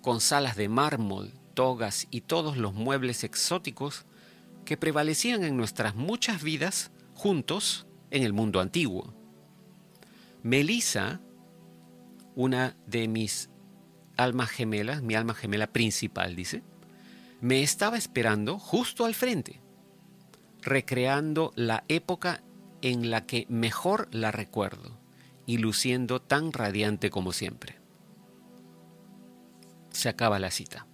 con 0.00 0.20
salas 0.20 0.54
de 0.54 0.68
mármol, 0.68 1.32
togas 1.52 2.06
y 2.10 2.22
todos 2.22 2.56
los 2.56 2.74
muebles 2.74 3.24
exóticos 3.24 4.06
que 4.64 4.76
prevalecían 4.76 5.44
en 5.44 5.56
nuestras 5.56 5.94
muchas 5.94 6.42
vidas 6.42 6.90
juntos 7.14 7.86
en 8.10 8.22
el 8.22 8.32
mundo 8.32 8.60
antiguo. 8.60 9.14
Melissa, 10.42 11.20
una 12.34 12.76
de 12.86 13.08
mis 13.08 13.50
almas 14.16 14.50
gemelas, 14.50 15.02
mi 15.02 15.14
alma 15.14 15.34
gemela 15.34 15.68
principal, 15.68 16.36
dice, 16.36 16.62
me 17.40 17.62
estaba 17.62 17.96
esperando 17.96 18.58
justo 18.58 19.04
al 19.04 19.14
frente, 19.14 19.60
recreando 20.60 21.52
la 21.56 21.84
época 21.88 22.42
en 22.82 23.10
la 23.10 23.26
que 23.26 23.46
mejor 23.48 24.08
la 24.12 24.30
recuerdo 24.30 24.98
y 25.46 25.58
luciendo 25.58 26.20
tan 26.20 26.52
radiante 26.52 27.10
como 27.10 27.32
siempre. 27.32 27.78
Se 29.90 30.08
acaba 30.08 30.38
la 30.38 30.50
cita. 30.50 30.86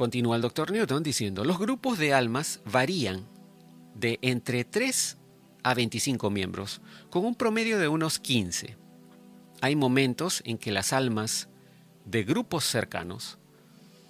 Continúa 0.00 0.36
el 0.36 0.40
doctor 0.40 0.72
Newton 0.72 1.02
diciendo, 1.02 1.44
los 1.44 1.58
grupos 1.58 1.98
de 1.98 2.14
almas 2.14 2.62
varían 2.64 3.28
de 3.94 4.18
entre 4.22 4.64
3 4.64 5.18
a 5.62 5.74
25 5.74 6.30
miembros, 6.30 6.80
con 7.10 7.26
un 7.26 7.34
promedio 7.34 7.78
de 7.78 7.86
unos 7.86 8.18
15. 8.18 8.78
Hay 9.60 9.76
momentos 9.76 10.40
en 10.46 10.56
que 10.56 10.72
las 10.72 10.94
almas 10.94 11.50
de 12.06 12.24
grupos 12.24 12.64
cercanos 12.64 13.36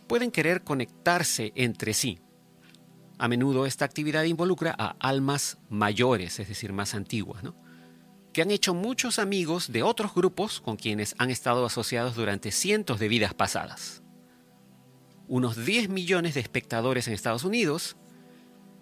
pueden 0.07 0.31
querer 0.31 0.63
conectarse 0.63 1.53
entre 1.57 1.93
sí, 1.93 2.21
a 3.19 3.27
menudo 3.27 3.67
esta 3.67 3.85
actividad 3.85 4.23
involucra 4.23 4.73
a 4.79 4.95
almas 5.01 5.59
mayores, 5.71 6.39
es 6.39 6.47
decir, 6.47 6.73
más 6.73 6.95
antiguas, 6.95 7.43
que 8.33 8.43
han 8.43 8.53
hecho 8.53 8.75
muchos 8.75 9.19
amigos 9.19 9.73
de 9.73 9.83
otros 9.83 10.15
grupos 10.15 10.61
con 10.61 10.77
quienes 10.77 11.17
han 11.19 11.31
estado 11.31 11.67
asociados 11.67 12.15
durante 12.15 12.53
cientos 12.53 13.01
de 13.01 13.09
vidas 13.09 13.35
pasadas. 13.35 14.00
Unos 15.31 15.65
10 15.65 15.91
millones 15.91 16.35
de 16.35 16.41
espectadores 16.41 17.07
en 17.07 17.15
Estados 17.15 17.45
Unidos 17.45 17.97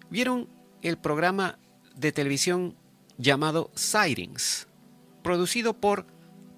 vieron 0.09 0.49
el 0.81 0.97
programa 0.97 1.59
de 1.95 2.11
televisión 2.11 2.75
llamado 3.19 3.69
Sightings, 3.75 4.67
producido 5.21 5.79
por 5.79 6.07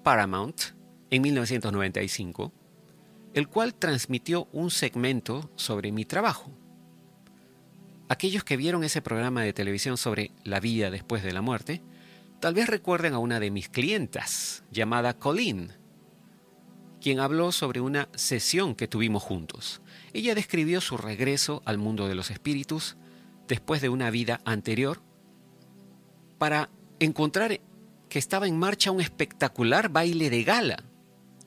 Paramount 0.02 0.62
en 1.10 1.20
1995, 1.20 2.54
el 3.34 3.48
cual 3.48 3.74
transmitió 3.74 4.48
un 4.50 4.70
segmento 4.70 5.50
sobre 5.56 5.92
mi 5.92 6.06
trabajo. 6.06 6.50
Aquellos 8.08 8.44
que 8.44 8.56
vieron 8.56 8.84
ese 8.84 9.02
programa 9.02 9.42
de 9.42 9.52
televisión 9.52 9.98
sobre 9.98 10.30
la 10.42 10.58
vida 10.58 10.90
después 10.90 11.22
de 11.22 11.34
la 11.34 11.42
muerte, 11.42 11.82
tal 12.40 12.54
vez 12.54 12.66
recuerden 12.66 13.12
a 13.12 13.18
una 13.18 13.40
de 13.40 13.50
mis 13.50 13.68
clientas, 13.68 14.64
llamada 14.70 15.18
Colleen, 15.18 15.81
quien 17.02 17.20
habló 17.20 17.52
sobre 17.52 17.80
una 17.80 18.08
sesión 18.14 18.74
que 18.74 18.88
tuvimos 18.88 19.22
juntos. 19.22 19.82
Ella 20.12 20.34
describió 20.34 20.80
su 20.80 20.96
regreso 20.96 21.60
al 21.64 21.76
mundo 21.76 22.06
de 22.08 22.14
los 22.14 22.30
espíritus 22.30 22.96
después 23.48 23.82
de 23.82 23.88
una 23.88 24.10
vida 24.10 24.40
anterior 24.44 25.02
para 26.38 26.70
encontrar 27.00 27.60
que 28.08 28.18
estaba 28.18 28.46
en 28.46 28.58
marcha 28.58 28.92
un 28.92 29.00
espectacular 29.00 29.88
baile 29.88 30.30
de 30.30 30.44
gala 30.44 30.84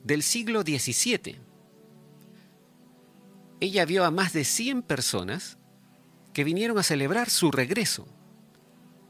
del 0.04 0.22
siglo 0.22 0.60
XVII. 0.60 1.40
Ella 3.60 3.84
vio 3.86 4.04
a 4.04 4.10
más 4.10 4.32
de 4.34 4.44
100 4.44 4.82
personas 4.82 5.58
que 6.34 6.44
vinieron 6.44 6.78
a 6.78 6.82
celebrar 6.82 7.30
su 7.30 7.50
regreso. 7.50 8.06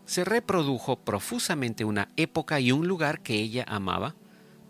Se 0.04 0.24
reprodujo 0.24 0.96
profusamente 1.00 1.84
una 1.84 2.12
época 2.16 2.60
y 2.60 2.70
un 2.70 2.86
lugar 2.86 3.22
que 3.22 3.34
ella 3.34 3.64
amaba 3.66 4.14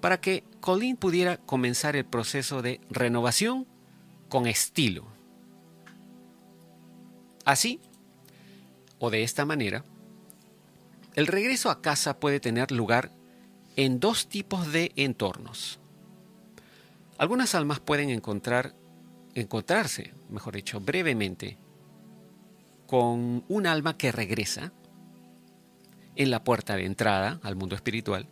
para 0.01 0.21
que 0.21 0.45
Colleen 0.61 0.97
pudiera 0.97 1.39
comenzar 1.39 1.97
el 1.97 2.05
proceso 2.05 2.63
de 2.63 2.81
renovación 2.91 3.67
con 4.29 4.47
estilo. 4.47 5.07
Así, 7.45 7.81
o 8.99 9.11
de 9.11 9.23
esta 9.23 9.45
manera, 9.45 9.85
el 11.15 11.27
regreso 11.27 11.71
a 11.71 11.81
casa 11.81 12.19
puede 12.19 12.41
tener 12.41 12.73
lugar 12.73 13.11
en 13.77 14.01
dos 14.01 14.29
tipos 14.29 14.73
de 14.73 14.93
entornos. 14.97 15.79
Algunas 17.19 17.55
almas 17.55 17.81
pueden 17.81 18.11
encontrar, 18.11 18.75
encontrarse, 19.35 20.13
mejor 20.29 20.55
dicho, 20.55 20.81
brevemente 20.81 21.57
con 22.87 23.45
un 23.49 23.67
alma 23.67 23.97
que 23.97 24.13
regresa 24.13 24.73
en 26.15 26.31
la 26.31 26.45
puerta 26.45 26.77
de 26.77 26.85
entrada 26.85 27.41
al 27.43 27.57
mundo 27.57 27.75
espiritual 27.75 28.29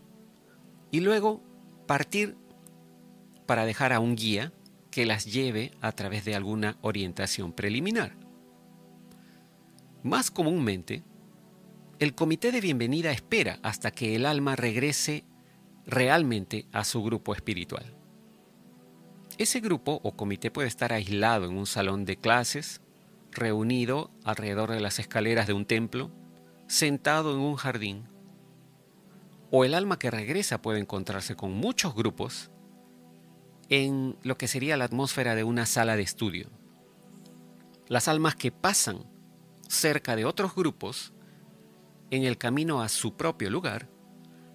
y 0.91 1.01
luego 1.01 1.43
partir 1.87 2.37
para 3.47 3.67
dejar 3.67 3.93
a 3.93 4.01
un 4.01 4.17
guía 4.17 4.53
que 4.91 5.07
las 5.07 5.25
lleve 5.27 5.73
a 5.81 5.93
través 5.93 6.25
de 6.25 6.35
alguna 6.35 6.79
orientación 6.81 7.53
preliminar. 7.53 8.17
Más 10.03 10.31
comúnmente, 10.31 11.03
el 11.99 12.15
comité 12.15 12.53
de 12.53 12.61
bienvenida 12.61 13.11
espera 13.11 13.59
hasta 13.63 13.91
que 13.91 14.15
el 14.15 14.27
alma 14.27 14.57
regrese 14.57 15.25
realmente 15.87 16.67
a 16.73 16.85
su 16.85 17.03
grupo 17.03 17.35
espiritual. 17.35 17.97
Ese 19.37 19.61
grupo 19.61 20.01
o 20.03 20.17
comité 20.17 20.51
puede 20.51 20.69
estar 20.69 20.93
aislado 20.93 21.47
en 21.47 21.57
un 21.57 21.67
salón 21.67 22.05
de 22.05 22.17
clases 22.17 22.81
reunido 23.33 24.11
alrededor 24.23 24.71
de 24.71 24.81
las 24.81 24.99
escaleras 24.99 25.47
de 25.47 25.55
un 25.55 25.67
templo, 25.67 26.11
sentado 26.69 27.35
en 27.35 27.41
un 27.41 27.57
jardín. 27.57 28.09
O 29.57 29.65
el 29.65 29.75
alma 29.75 30.01
que 30.01 30.11
regresa 30.11 30.61
puede 30.61 30.81
encontrarse 30.81 31.37
con 31.37 31.53
muchos 31.53 31.95
grupos 31.95 32.51
en 33.69 34.17
lo 34.25 34.37
que 34.37 34.49
sería 34.49 34.77
la 34.77 34.87
atmósfera 34.87 35.37
de 35.37 35.45
una 35.45 35.65
sala 35.65 35.95
de 35.95 36.03
estudio. 36.03 36.51
las 37.87 38.09
almas 38.09 38.35
que 38.35 38.51
pasan 38.51 39.05
cerca 39.69 40.17
de 40.17 40.25
otros 40.25 40.57
grupos 40.57 41.13
en 42.11 42.25
el 42.25 42.37
camino 42.37 42.83
a 42.83 42.89
su 42.89 43.15
propio 43.15 43.49
lugar, 43.49 43.89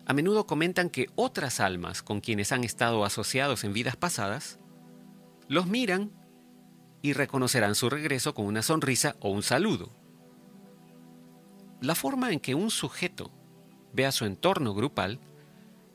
a 0.05 0.11
menudo 0.11 0.45
comentan 0.45 0.89
que 0.89 1.07
otras 1.15 1.61
almas 1.61 2.03
con 2.03 2.19
quienes 2.19 2.51
han 2.51 2.65
estado 2.65 3.05
asociados 3.05 3.63
en 3.63 3.71
vidas 3.71 3.95
pasadas 3.95 4.59
los 5.47 5.65
miran 5.65 6.11
y 7.01 7.13
reconocerán 7.13 7.75
su 7.75 7.89
regreso 7.89 8.33
con 8.33 8.47
una 8.47 8.63
sonrisa 8.63 9.15
o 9.21 9.29
un 9.29 9.43
saludo. 9.43 9.93
La 11.79 11.95
forma 11.95 12.33
en 12.33 12.41
que 12.41 12.53
un 12.53 12.69
sujeto 12.69 13.31
ve 13.93 14.05
a 14.05 14.11
su 14.11 14.25
entorno 14.25 14.73
grupal 14.73 15.19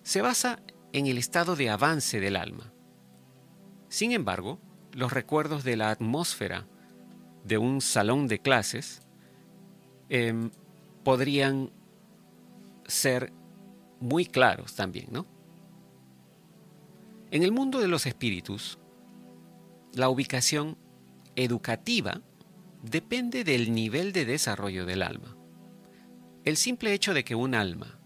se 0.03 0.21
basa 0.23 0.61
en 0.93 1.07
el 1.07 1.19
estado 1.19 1.57
de 1.57 1.71
avance 1.71 2.21
del 2.21 2.37
alma. 2.37 2.73
Sin 3.89 4.13
embargo, 4.13 4.59
los 4.93 5.13
recuerdos 5.13 5.65
de 5.65 5.77
la 5.77 5.91
atmósfera 5.91 6.67
de 7.45 7.59
un 7.59 7.81
salón 7.81 8.29
de 8.29 8.39
clases 8.39 9.03
em, 10.09 10.51
podrían 11.03 11.71
ser 12.87 13.33
muy 14.01 14.27
claros 14.27 14.75
también, 14.75 15.09
¿no? 15.11 15.27
En 17.31 17.43
el 17.43 17.53
mundo 17.53 17.81
de 17.81 17.89
los 17.89 18.07
espíritus, 18.07 18.79
la 19.93 20.09
ubicación 20.09 20.77
educativa 21.37 22.21
depende 22.83 23.45
del 23.45 23.73
nivel 23.73 24.13
de 24.13 24.25
desarrollo 24.25 24.87
del 24.87 25.03
alma. 25.03 25.37
El 26.45 26.59
simple 26.59 26.93
hecho 26.93 27.15
de 27.15 27.25
que 27.25 27.35
un 27.35 27.55
alma 27.55 27.99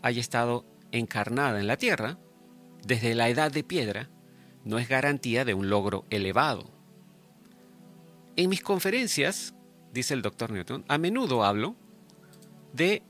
haya 0.00 0.20
estado 0.20 0.64
encarnada 0.92 1.60
en 1.60 1.66
la 1.66 1.76
Tierra, 1.76 2.18
desde 2.86 3.14
la 3.14 3.28
edad 3.28 3.52
de 3.52 3.64
piedra, 3.64 4.08
no 4.64 4.78
es 4.78 4.88
garantía 4.88 5.44
de 5.44 5.52
un 5.52 5.68
logro 5.68 6.06
elevado. 6.08 6.70
En 8.36 8.48
mis 8.48 8.62
conferencias, 8.62 9.54
dice 9.92 10.14
el 10.14 10.22
doctor 10.22 10.52
Newton, 10.52 10.86
a 10.88 10.96
menudo 10.96 11.44
hablo 11.44 11.76
de 12.72 13.02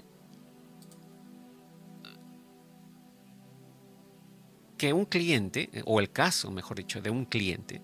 que 4.77 4.93
un 4.93 5.05
cliente, 5.05 5.71
o 5.85 6.01
el 6.01 6.11
caso, 6.11 6.51
mejor 6.51 6.79
dicho, 6.79 7.01
de 7.01 7.11
un 7.11 7.25
cliente, 7.25 7.83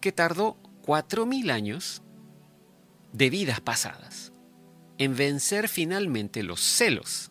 que 0.00 0.10
tardó 0.10 0.56
cuatro 0.82 1.24
mil 1.24 1.50
años 1.50 2.02
de 3.12 3.30
vidas 3.30 3.60
pasadas 3.60 4.32
en 4.98 5.16
vencer 5.16 5.68
finalmente 5.68 6.42
los 6.42 6.60
celos. 6.60 7.30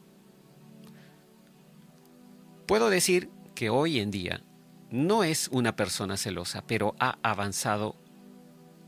Puedo 2.68 2.90
decir 2.90 3.30
que 3.54 3.70
hoy 3.70 4.00
en 4.00 4.12
día 4.12 4.44
no 4.92 5.24
es 5.24 5.50
una 5.50 5.76
persona 5.76 6.18
celosa, 6.18 6.66
pero 6.66 6.96
ha 7.00 7.18
avanzado 7.24 7.96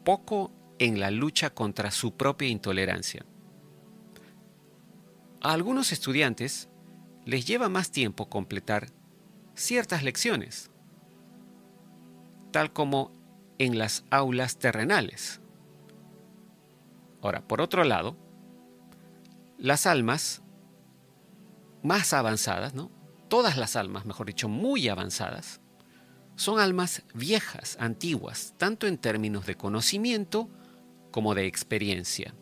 poco 0.03 0.51
en 0.79 0.99
la 0.99 1.11
lucha 1.11 1.49
contra 1.49 1.91
su 1.91 2.15
propia 2.15 2.47
intolerancia. 2.47 3.25
A 5.41 5.53
algunos 5.53 5.91
estudiantes 5.91 6.69
les 7.25 7.45
lleva 7.45 7.69
más 7.69 7.91
tiempo 7.91 8.29
completar 8.29 8.87
ciertas 9.53 10.03
lecciones, 10.03 10.71
tal 12.51 12.73
como 12.73 13.11
en 13.57 13.77
las 13.77 14.05
aulas 14.09 14.57
terrenales. 14.57 15.41
Ahora, 17.21 17.47
por 17.47 17.61
otro 17.61 17.83
lado, 17.83 18.15
las 19.57 19.85
almas 19.85 20.41
más 21.83 22.13
avanzadas, 22.13 22.73
¿no? 22.73 22.91
Todas 23.29 23.57
las 23.57 23.75
almas, 23.75 24.05
mejor 24.05 24.27
dicho, 24.27 24.47
muy 24.47 24.87
avanzadas, 24.87 25.61
son 26.35 26.59
almas 26.59 27.03
viejas, 27.13 27.77
antiguas, 27.79 28.53
tanto 28.57 28.87
en 28.87 28.97
términos 28.97 29.45
de 29.45 29.55
conocimiento 29.55 30.49
como 31.11 31.33
de 31.33 31.47
experiencia. 31.47 32.35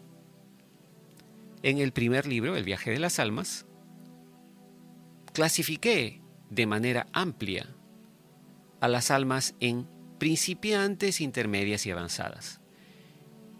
En 1.63 1.79
el 1.79 1.93
primer 1.93 2.27
libro, 2.27 2.55
El 2.55 2.65
viaje 2.65 2.91
de 2.91 2.99
las 2.99 3.19
almas, 3.19 3.65
clasifiqué 5.33 6.21
de 6.49 6.67
manera 6.67 7.07
amplia 7.13 7.67
a 8.81 8.87
las 8.87 9.11
almas 9.11 9.55
en 9.59 9.87
principiantes, 10.19 11.21
intermedias 11.21 11.85
y 11.85 11.91
avanzadas. 11.91 12.59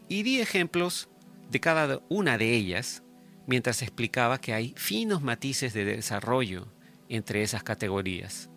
Y 0.08 0.24
di 0.24 0.40
ejemplos 0.40 1.10
de 1.50 1.60
cada 1.60 2.02
una 2.10 2.38
de 2.38 2.54
ellas 2.54 3.02
mientras 3.48 3.82
explicaba 3.82 4.40
que 4.40 4.54
hay 4.54 4.74
finos 4.76 5.22
matices 5.22 5.74
de 5.74 5.86
desarrollo 5.86 6.68
entre 7.10 7.44
esas 7.44 7.64
categorías. 7.64 8.50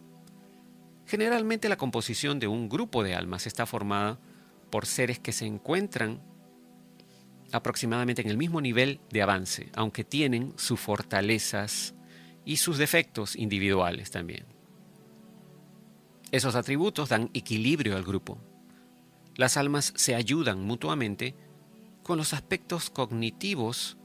Generalmente 1.06 1.68
la 1.68 1.76
composición 1.76 2.38
de 2.38 2.48
un 2.48 2.68
grupo 2.68 3.02
de 3.02 3.14
almas 3.14 3.46
está 3.46 3.66
formada 3.66 4.18
por 4.70 4.86
seres 4.86 5.18
que 5.18 5.32
se 5.32 5.46
encuentran 5.46 6.20
aproximadamente 7.52 8.22
en 8.22 8.28
el 8.28 8.36
mismo 8.36 8.60
nivel 8.60 9.00
de 9.10 9.22
avance, 9.22 9.70
aunque 9.74 10.04
tienen 10.04 10.52
sus 10.56 10.78
fortalezas 10.78 11.94
y 12.44 12.56
sus 12.56 12.78
defectos 12.78 13.36
individuales 13.36 14.10
también. 14.10 14.44
Esos 16.30 16.54
atributos 16.54 17.08
dan 17.08 17.30
equilibrio 17.32 17.96
al 17.96 18.04
grupo. 18.04 18.38
Las 19.34 19.56
almas 19.56 19.92
se 19.96 20.14
ayudan 20.14 20.62
mutuamente 20.62 21.34
con 22.02 22.18
los 22.18 22.34
aspectos 22.34 22.90
cognitivos 22.90 23.97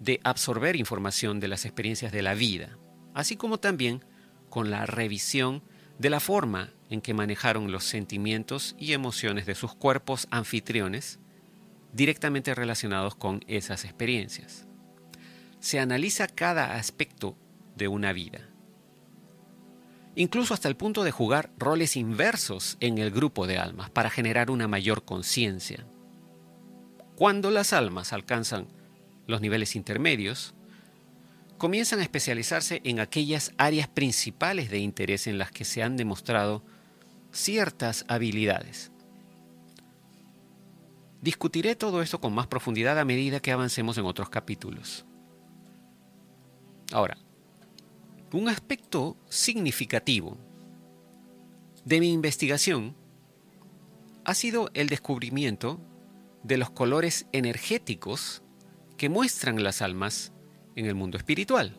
de 0.00 0.20
absorber 0.24 0.76
información 0.76 1.40
de 1.40 1.48
las 1.48 1.64
experiencias 1.64 2.12
de 2.12 2.22
la 2.22 2.34
vida, 2.34 2.78
así 3.14 3.36
como 3.36 3.58
también 3.58 4.04
con 4.48 4.70
la 4.70 4.86
revisión 4.86 5.62
de 5.98 6.10
la 6.10 6.20
forma 6.20 6.70
en 6.90 7.00
que 7.00 7.14
manejaron 7.14 7.72
los 7.72 7.84
sentimientos 7.84 8.74
y 8.78 8.92
emociones 8.92 9.46
de 9.46 9.54
sus 9.54 9.74
cuerpos 9.74 10.28
anfitriones 10.30 11.18
directamente 11.92 12.54
relacionados 12.54 13.14
con 13.14 13.40
esas 13.46 13.84
experiencias. 13.84 14.66
Se 15.60 15.80
analiza 15.80 16.28
cada 16.28 16.76
aspecto 16.76 17.36
de 17.76 17.88
una 17.88 18.12
vida, 18.12 18.48
incluso 20.14 20.54
hasta 20.54 20.68
el 20.68 20.76
punto 20.76 21.02
de 21.02 21.10
jugar 21.10 21.50
roles 21.58 21.96
inversos 21.96 22.76
en 22.80 22.98
el 22.98 23.10
grupo 23.10 23.46
de 23.46 23.58
almas 23.58 23.90
para 23.90 24.10
generar 24.10 24.50
una 24.50 24.68
mayor 24.68 25.04
conciencia. 25.04 25.84
Cuando 27.16 27.50
las 27.50 27.72
almas 27.72 28.12
alcanzan 28.12 28.68
los 29.28 29.40
niveles 29.40 29.76
intermedios, 29.76 30.54
comienzan 31.58 32.00
a 32.00 32.02
especializarse 32.02 32.80
en 32.82 32.98
aquellas 32.98 33.52
áreas 33.58 33.86
principales 33.86 34.70
de 34.70 34.78
interés 34.78 35.26
en 35.28 35.38
las 35.38 35.52
que 35.52 35.64
se 35.64 35.82
han 35.82 35.96
demostrado 35.96 36.64
ciertas 37.30 38.04
habilidades. 38.08 38.90
Discutiré 41.20 41.76
todo 41.76 42.00
esto 42.00 42.20
con 42.20 42.32
más 42.32 42.46
profundidad 42.46 42.98
a 42.98 43.04
medida 43.04 43.40
que 43.40 43.52
avancemos 43.52 43.98
en 43.98 44.06
otros 44.06 44.30
capítulos. 44.30 45.04
Ahora, 46.92 47.18
un 48.32 48.48
aspecto 48.48 49.16
significativo 49.28 50.38
de 51.84 52.00
mi 52.00 52.12
investigación 52.12 52.94
ha 54.24 54.34
sido 54.34 54.70
el 54.74 54.88
descubrimiento 54.88 55.80
de 56.44 56.56
los 56.56 56.70
colores 56.70 57.26
energéticos 57.32 58.42
que 58.98 59.08
muestran 59.08 59.62
las 59.62 59.80
almas 59.80 60.32
en 60.76 60.84
el 60.84 60.94
mundo 60.94 61.16
espiritual. 61.16 61.74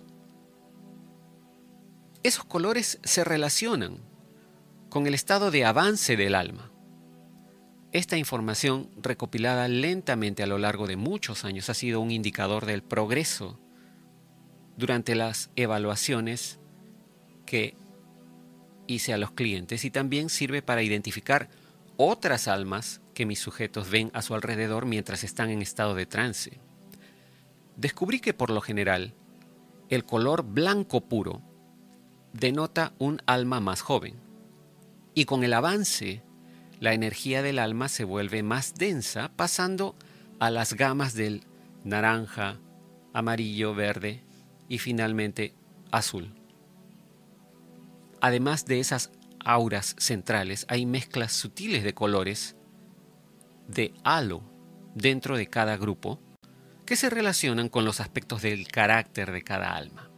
Esos 2.24 2.46
colores 2.46 3.00
se 3.04 3.24
relacionan 3.24 4.00
con 4.90 5.06
el 5.06 5.14
estado 5.14 5.52
de 5.52 5.66
avance 5.66 6.18
del 6.18 6.34
alma. 6.34 6.72
Esta 7.92 8.18
información, 8.18 8.90
recopilada 8.98 9.68
lentamente 9.68 10.44
a 10.44 10.48
lo 10.48 10.58
largo 10.58 10.88
de 10.88 10.96
muchos 10.96 11.44
años, 11.44 11.70
ha 11.70 11.74
sido 11.74 12.00
un 12.02 12.12
indicador 12.12 12.66
del 12.66 12.84
progreso 12.84 13.60
durante 14.78 15.14
las 15.14 15.50
evaluaciones 15.56 16.60
que 17.46 17.76
hice 18.88 19.14
a 19.14 19.18
los 19.18 19.32
clientes 19.32 19.84
y 19.84 19.92
también 19.92 20.30
sirve 20.30 20.62
para 20.62 20.84
identificar 20.84 21.50
otras 21.98 22.48
almas 22.48 23.02
que 23.14 23.26
mis 23.26 23.40
sujetos 23.40 23.90
ven 23.90 24.10
a 24.14 24.22
su 24.22 24.36
alrededor 24.36 24.86
mientras 24.86 25.24
están 25.24 25.50
en 25.50 25.62
estado 25.62 25.96
de 25.96 26.06
trance 26.06 26.60
descubrí 27.80 28.20
que 28.20 28.34
por 28.34 28.50
lo 28.50 28.60
general 28.60 29.14
el 29.88 30.04
color 30.04 30.44
blanco 30.44 31.02
puro 31.02 31.42
denota 32.34 32.94
un 33.00 33.22
alma 33.26 33.62
más 33.62 33.82
joven. 33.82 34.16
Y 35.16 35.26
con 35.26 35.44
el 35.44 35.54
avance, 35.54 36.22
la 36.80 36.94
energía 36.94 37.42
del 37.42 37.58
alma 37.58 37.88
se 37.88 38.04
vuelve 38.04 38.44
más 38.44 38.76
densa, 38.76 39.32
pasando 39.36 39.96
a 40.40 40.52
las 40.52 40.74
gamas 40.74 41.14
del 41.14 41.44
naranja, 41.84 42.60
amarillo, 43.14 43.74
verde 43.74 44.24
y 44.68 44.78
finalmente 44.78 45.54
azul. 45.90 46.34
Además 48.22 48.66
de 48.66 48.82
esas 48.82 49.12
auras 49.44 49.96
centrales, 49.98 50.66
hay 50.68 50.86
mezclas 50.86 51.32
sutiles 51.32 51.84
de 51.84 51.94
colores 51.94 52.58
de 53.70 53.94
halo 54.04 54.44
dentro 54.96 55.38
de 55.38 55.48
cada 55.48 55.78
grupo 55.78 56.20
que 56.90 56.96
se 56.96 57.12
relacionan 57.12 57.70
con 57.70 57.86
los 57.86 58.00
aspectos 58.00 58.42
del 58.42 58.68
carácter 58.68 59.32
de 59.32 59.44
cada 59.44 59.76
alma. 59.76 60.10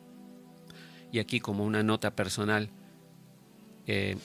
Y 1.12 1.20
aquí 1.20 1.42
como 1.42 1.66
una 1.66 1.84
nota 1.84 2.16
personal, 2.16 2.70
eh, 3.88 4.16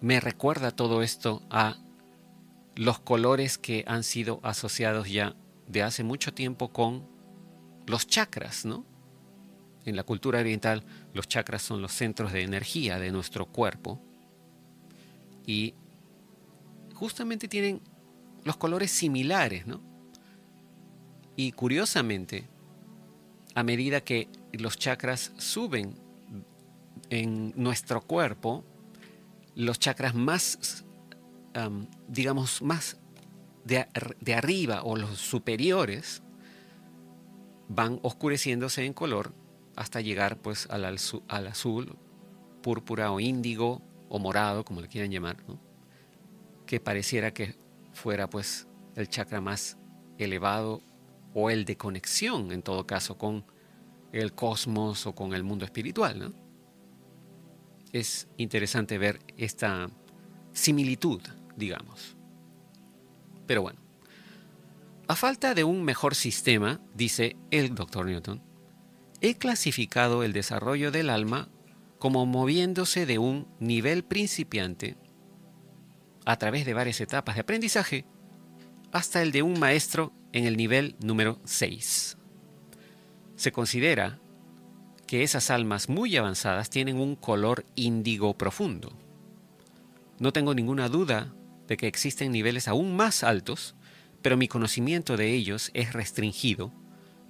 me 0.00 0.18
recuerda 0.18 0.70
todo 0.70 1.02
esto 1.02 1.42
a 1.50 1.76
los 2.74 3.00
colores 3.00 3.58
que 3.58 3.84
han 3.86 4.02
sido 4.02 4.40
asociados 4.44 5.10
ya 5.10 5.36
de 5.68 5.82
hace 5.82 6.04
mucho 6.04 6.32
tiempo 6.32 6.72
con 6.72 7.06
los 7.86 8.06
chakras, 8.06 8.64
¿no? 8.64 8.86
En 9.84 9.94
la 9.94 10.04
cultura 10.04 10.40
oriental, 10.40 10.84
los 11.12 11.28
chakras 11.28 11.60
son 11.60 11.82
los 11.82 11.92
centros 11.92 12.32
de 12.32 12.44
energía 12.44 12.98
de 12.98 13.12
nuestro 13.12 13.44
cuerpo 13.44 14.00
y 15.44 15.74
justamente 16.94 17.46
tienen 17.46 17.82
los 18.42 18.56
colores 18.56 18.90
similares, 18.90 19.66
¿no? 19.66 19.95
Y 21.36 21.52
curiosamente, 21.52 22.48
a 23.54 23.62
medida 23.62 24.00
que 24.00 24.28
los 24.52 24.78
chakras 24.78 25.32
suben 25.36 25.94
en 27.10 27.52
nuestro 27.56 28.00
cuerpo, 28.00 28.64
los 29.54 29.78
chakras 29.78 30.14
más, 30.14 30.84
digamos, 32.08 32.62
más 32.62 32.96
de, 33.64 33.86
de, 34.20 34.34
arriba 34.34 34.82
o 34.82 34.96
los 34.96 35.18
superiores 35.18 36.22
van 37.68 37.98
oscureciéndose 38.02 38.84
en 38.84 38.92
color 38.92 39.34
hasta 39.74 40.00
llegar 40.00 40.38
pues 40.38 40.68
al, 40.70 40.84
al 40.84 41.46
azul, 41.46 41.96
púrpura 42.62 43.12
o 43.12 43.20
índigo 43.20 43.82
o 44.08 44.18
morado, 44.18 44.64
como 44.64 44.80
le 44.80 44.88
quieran 44.88 45.10
llamar, 45.10 45.36
que 46.64 46.80
pareciera 46.80 47.32
que 47.32 47.56
fuera 47.92 48.28
pues 48.28 48.66
el 48.94 49.08
chakra 49.08 49.40
más 49.40 49.76
elevado 50.18 50.80
o 51.38 51.50
el 51.50 51.66
de 51.66 51.76
conexión 51.76 52.50
en 52.50 52.62
todo 52.62 52.86
caso 52.86 53.18
con 53.18 53.44
el 54.10 54.32
cosmos 54.32 55.06
o 55.06 55.14
con 55.14 55.34
el 55.34 55.44
mundo 55.44 55.66
espiritual. 55.66 56.18
¿no? 56.18 56.32
Es 57.92 58.26
interesante 58.38 58.96
ver 58.96 59.20
esta 59.36 59.90
similitud, 60.54 61.20
digamos. 61.54 62.16
Pero 63.46 63.60
bueno, 63.60 63.78
a 65.08 65.14
falta 65.14 65.52
de 65.52 65.62
un 65.62 65.84
mejor 65.84 66.14
sistema, 66.14 66.80
dice 66.94 67.36
el 67.50 67.74
doctor 67.74 68.06
Newton, 68.06 68.42
he 69.20 69.34
clasificado 69.34 70.22
el 70.22 70.32
desarrollo 70.32 70.90
del 70.90 71.10
alma 71.10 71.50
como 71.98 72.24
moviéndose 72.24 73.04
de 73.04 73.18
un 73.18 73.46
nivel 73.60 74.04
principiante 74.04 74.96
a 76.24 76.38
través 76.38 76.64
de 76.64 76.72
varias 76.72 77.02
etapas 77.02 77.34
de 77.34 77.42
aprendizaje 77.42 78.06
hasta 78.96 79.20
el 79.20 79.30
de 79.30 79.42
un 79.42 79.60
maestro 79.60 80.10
en 80.32 80.46
el 80.46 80.56
nivel 80.56 80.96
número 81.00 81.38
6. 81.44 82.16
Se 83.36 83.52
considera 83.52 84.18
que 85.06 85.22
esas 85.22 85.50
almas 85.50 85.90
muy 85.90 86.16
avanzadas 86.16 86.70
tienen 86.70 86.96
un 86.96 87.14
color 87.14 87.66
índigo 87.74 88.32
profundo. 88.38 88.90
No 90.18 90.32
tengo 90.32 90.54
ninguna 90.54 90.88
duda 90.88 91.34
de 91.68 91.76
que 91.76 91.86
existen 91.86 92.32
niveles 92.32 92.68
aún 92.68 92.96
más 92.96 93.22
altos, 93.22 93.74
pero 94.22 94.38
mi 94.38 94.48
conocimiento 94.48 95.18
de 95.18 95.34
ellos 95.34 95.70
es 95.74 95.92
restringido 95.92 96.72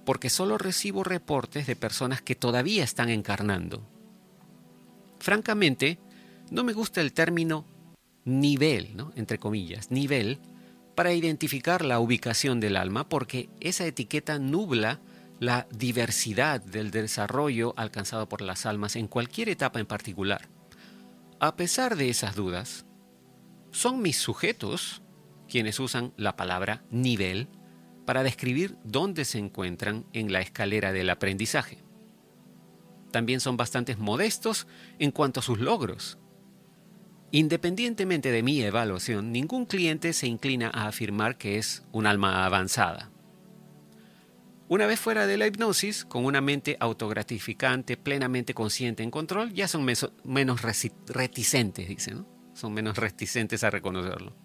porque 0.05 0.29
solo 0.29 0.57
recibo 0.57 1.03
reportes 1.03 1.67
de 1.67 1.75
personas 1.75 2.21
que 2.21 2.35
todavía 2.35 2.85
están 2.85 3.09
encarnando. 3.09 3.85
Francamente, 5.19 5.99
no 6.49 6.63
me 6.63 6.71
gusta 6.71 7.01
el 7.01 7.11
término 7.11 7.65
nivel, 8.23 8.95
¿no? 8.95 9.11
entre 9.17 9.37
comillas, 9.37 9.91
nivel, 9.91 10.39
para 10.97 11.13
identificar 11.13 11.85
la 11.85 11.99
ubicación 11.99 12.59
del 12.59 12.75
alma, 12.75 13.07
porque 13.07 13.51
esa 13.59 13.85
etiqueta 13.85 14.39
nubla 14.39 14.99
la 15.39 15.67
diversidad 15.69 16.59
del 16.59 16.89
desarrollo 16.89 17.75
alcanzado 17.77 18.27
por 18.27 18.41
las 18.41 18.65
almas 18.65 18.95
en 18.95 19.07
cualquier 19.07 19.49
etapa 19.49 19.79
en 19.79 19.85
particular. 19.85 20.49
A 21.39 21.55
pesar 21.55 21.97
de 21.97 22.09
esas 22.09 22.35
dudas, 22.35 22.87
son 23.69 24.01
mis 24.01 24.17
sujetos 24.17 25.03
quienes 25.47 25.79
usan 25.79 26.13
la 26.17 26.35
palabra 26.35 26.81
nivel 26.89 27.47
para 28.07 28.23
describir 28.23 28.75
dónde 28.83 29.23
se 29.23 29.37
encuentran 29.37 30.03
en 30.13 30.33
la 30.33 30.41
escalera 30.41 30.93
del 30.93 31.11
aprendizaje. 31.11 31.77
También 33.11 33.39
son 33.39 33.55
bastante 33.55 33.95
modestos 33.97 34.65
en 34.97 35.11
cuanto 35.11 35.41
a 35.41 35.43
sus 35.43 35.59
logros. 35.59 36.17
Independientemente 37.31 38.31
de 38.31 38.41
mi 38.41 38.61
evaluación, 38.61 39.31
ningún 39.31 39.65
cliente 39.65 40.13
se 40.13 40.27
inclina 40.27 40.71
a 40.73 40.87
afirmar 40.87 41.37
que 41.37 41.57
es 41.57 41.83
un 41.91 42.05
alma 42.05 42.45
avanzada. 42.45 43.11
Una 44.69 44.85
vez 44.85 44.99
fuera 44.99 45.27
de 45.27 45.37
la 45.37 45.47
hipnosis, 45.47 46.05
con 46.05 46.25
una 46.25 46.41
mente 46.41 46.77
autogratificante, 46.79 47.95
plenamente 47.97 48.53
consciente 48.53 49.03
en 49.03 49.11
control, 49.11 49.53
ya 49.53 49.67
son 49.67 49.85
menos 50.23 50.61
reticentes, 50.61 51.87
dicen, 51.87 52.25
Son 52.53 52.73
menos 52.73 52.97
reticentes 52.97 53.63
a 53.63 53.69
reconocerlo. 53.69 54.35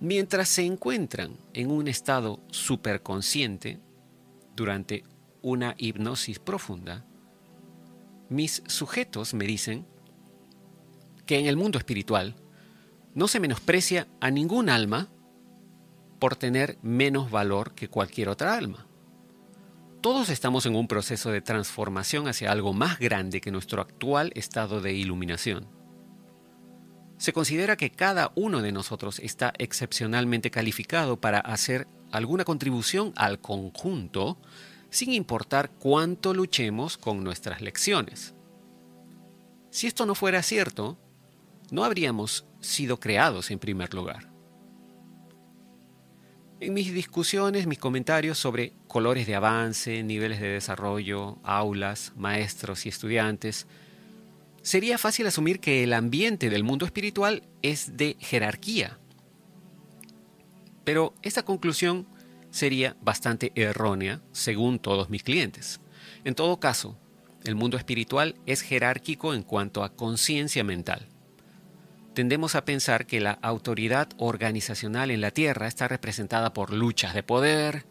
Mientras 0.00 0.48
se 0.48 0.64
encuentran 0.64 1.36
en 1.52 1.70
un 1.70 1.88
estado 1.88 2.44
superconsciente, 2.50 3.80
durante 4.54 5.04
una 5.42 5.74
hipnosis 5.78 6.38
profunda, 6.38 7.04
mis 8.28 8.62
sujetos 8.66 9.34
me 9.34 9.46
dicen 9.46 9.86
que 11.26 11.38
en 11.38 11.46
el 11.46 11.56
mundo 11.56 11.78
espiritual 11.78 12.36
no 13.14 13.28
se 13.28 13.40
menosprecia 13.40 14.08
a 14.20 14.30
ningún 14.30 14.68
alma 14.68 15.08
por 16.18 16.36
tener 16.36 16.78
menos 16.82 17.30
valor 17.30 17.74
que 17.74 17.88
cualquier 17.88 18.28
otra 18.28 18.56
alma. 18.56 18.86
Todos 20.00 20.28
estamos 20.28 20.66
en 20.66 20.76
un 20.76 20.86
proceso 20.86 21.30
de 21.30 21.40
transformación 21.40 22.28
hacia 22.28 22.52
algo 22.52 22.72
más 22.72 22.98
grande 22.98 23.40
que 23.40 23.50
nuestro 23.50 23.80
actual 23.80 24.32
estado 24.34 24.80
de 24.80 24.92
iluminación. 24.92 25.66
Se 27.16 27.32
considera 27.32 27.76
que 27.76 27.90
cada 27.90 28.32
uno 28.34 28.60
de 28.60 28.72
nosotros 28.72 29.18
está 29.20 29.54
excepcionalmente 29.58 30.50
calificado 30.50 31.20
para 31.20 31.38
hacer 31.38 31.86
alguna 32.12 32.44
contribución 32.44 33.12
al 33.16 33.40
conjunto 33.40 34.38
sin 34.90 35.12
importar 35.12 35.70
cuánto 35.70 36.34
luchemos 36.34 36.98
con 36.98 37.24
nuestras 37.24 37.60
lecciones. 37.60 38.34
Si 39.70 39.86
esto 39.86 40.06
no 40.06 40.14
fuera 40.14 40.42
cierto, 40.42 40.98
no 41.74 41.82
habríamos 41.82 42.46
sido 42.60 43.00
creados 43.00 43.50
en 43.50 43.58
primer 43.58 43.94
lugar. 43.94 44.30
En 46.60 46.72
mis 46.72 46.94
discusiones, 46.94 47.66
mis 47.66 47.80
comentarios 47.80 48.38
sobre 48.38 48.74
colores 48.86 49.26
de 49.26 49.34
avance, 49.34 50.04
niveles 50.04 50.40
de 50.40 50.50
desarrollo, 50.50 51.38
aulas, 51.42 52.12
maestros 52.16 52.86
y 52.86 52.90
estudiantes, 52.90 53.66
sería 54.62 54.98
fácil 54.98 55.26
asumir 55.26 55.58
que 55.58 55.82
el 55.82 55.94
ambiente 55.94 56.48
del 56.48 56.62
mundo 56.62 56.86
espiritual 56.86 57.42
es 57.60 57.96
de 57.96 58.16
jerarquía. 58.20 59.00
Pero 60.84 61.12
esta 61.22 61.42
conclusión 61.42 62.06
sería 62.52 62.96
bastante 63.02 63.50
errónea 63.56 64.22
según 64.30 64.78
todos 64.78 65.10
mis 65.10 65.24
clientes. 65.24 65.80
En 66.22 66.36
todo 66.36 66.60
caso, 66.60 66.96
el 67.42 67.56
mundo 67.56 67.76
espiritual 67.76 68.36
es 68.46 68.62
jerárquico 68.62 69.34
en 69.34 69.42
cuanto 69.42 69.82
a 69.82 69.96
conciencia 69.96 70.62
mental 70.62 71.08
tendemos 72.14 72.54
a 72.54 72.64
pensar 72.64 73.06
que 73.06 73.20
la 73.20 73.32
autoridad 73.42 74.08
organizacional 74.16 75.10
en 75.10 75.20
la 75.20 75.32
Tierra 75.32 75.66
está 75.66 75.88
representada 75.88 76.52
por 76.52 76.72
luchas 76.72 77.12
de 77.12 77.22
poder, 77.22 77.86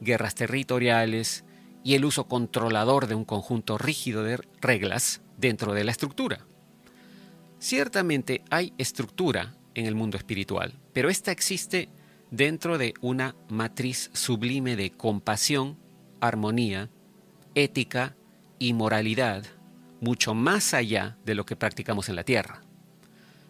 guerras 0.00 0.34
territoriales 0.34 1.44
y 1.84 1.94
el 1.94 2.04
uso 2.04 2.26
controlador 2.26 3.06
de 3.06 3.14
un 3.14 3.24
conjunto 3.24 3.78
rígido 3.78 4.24
de 4.24 4.40
reglas 4.60 5.20
dentro 5.36 5.74
de 5.74 5.84
la 5.84 5.92
estructura. 5.92 6.46
Ciertamente 7.58 8.42
hay 8.50 8.72
estructura 8.78 9.54
en 9.74 9.86
el 9.86 9.94
mundo 9.94 10.16
espiritual, 10.16 10.74
pero 10.92 11.10
esta 11.10 11.30
existe 11.30 11.90
dentro 12.30 12.78
de 12.78 12.94
una 13.02 13.36
matriz 13.48 14.10
sublime 14.14 14.74
de 14.74 14.90
compasión, 14.90 15.78
armonía, 16.20 16.90
ética 17.54 18.16
y 18.58 18.72
moralidad, 18.72 19.44
mucho 20.00 20.34
más 20.34 20.74
allá 20.74 21.18
de 21.24 21.34
lo 21.34 21.44
que 21.44 21.56
practicamos 21.56 22.08
en 22.08 22.16
la 22.16 22.24
Tierra. 22.24 22.65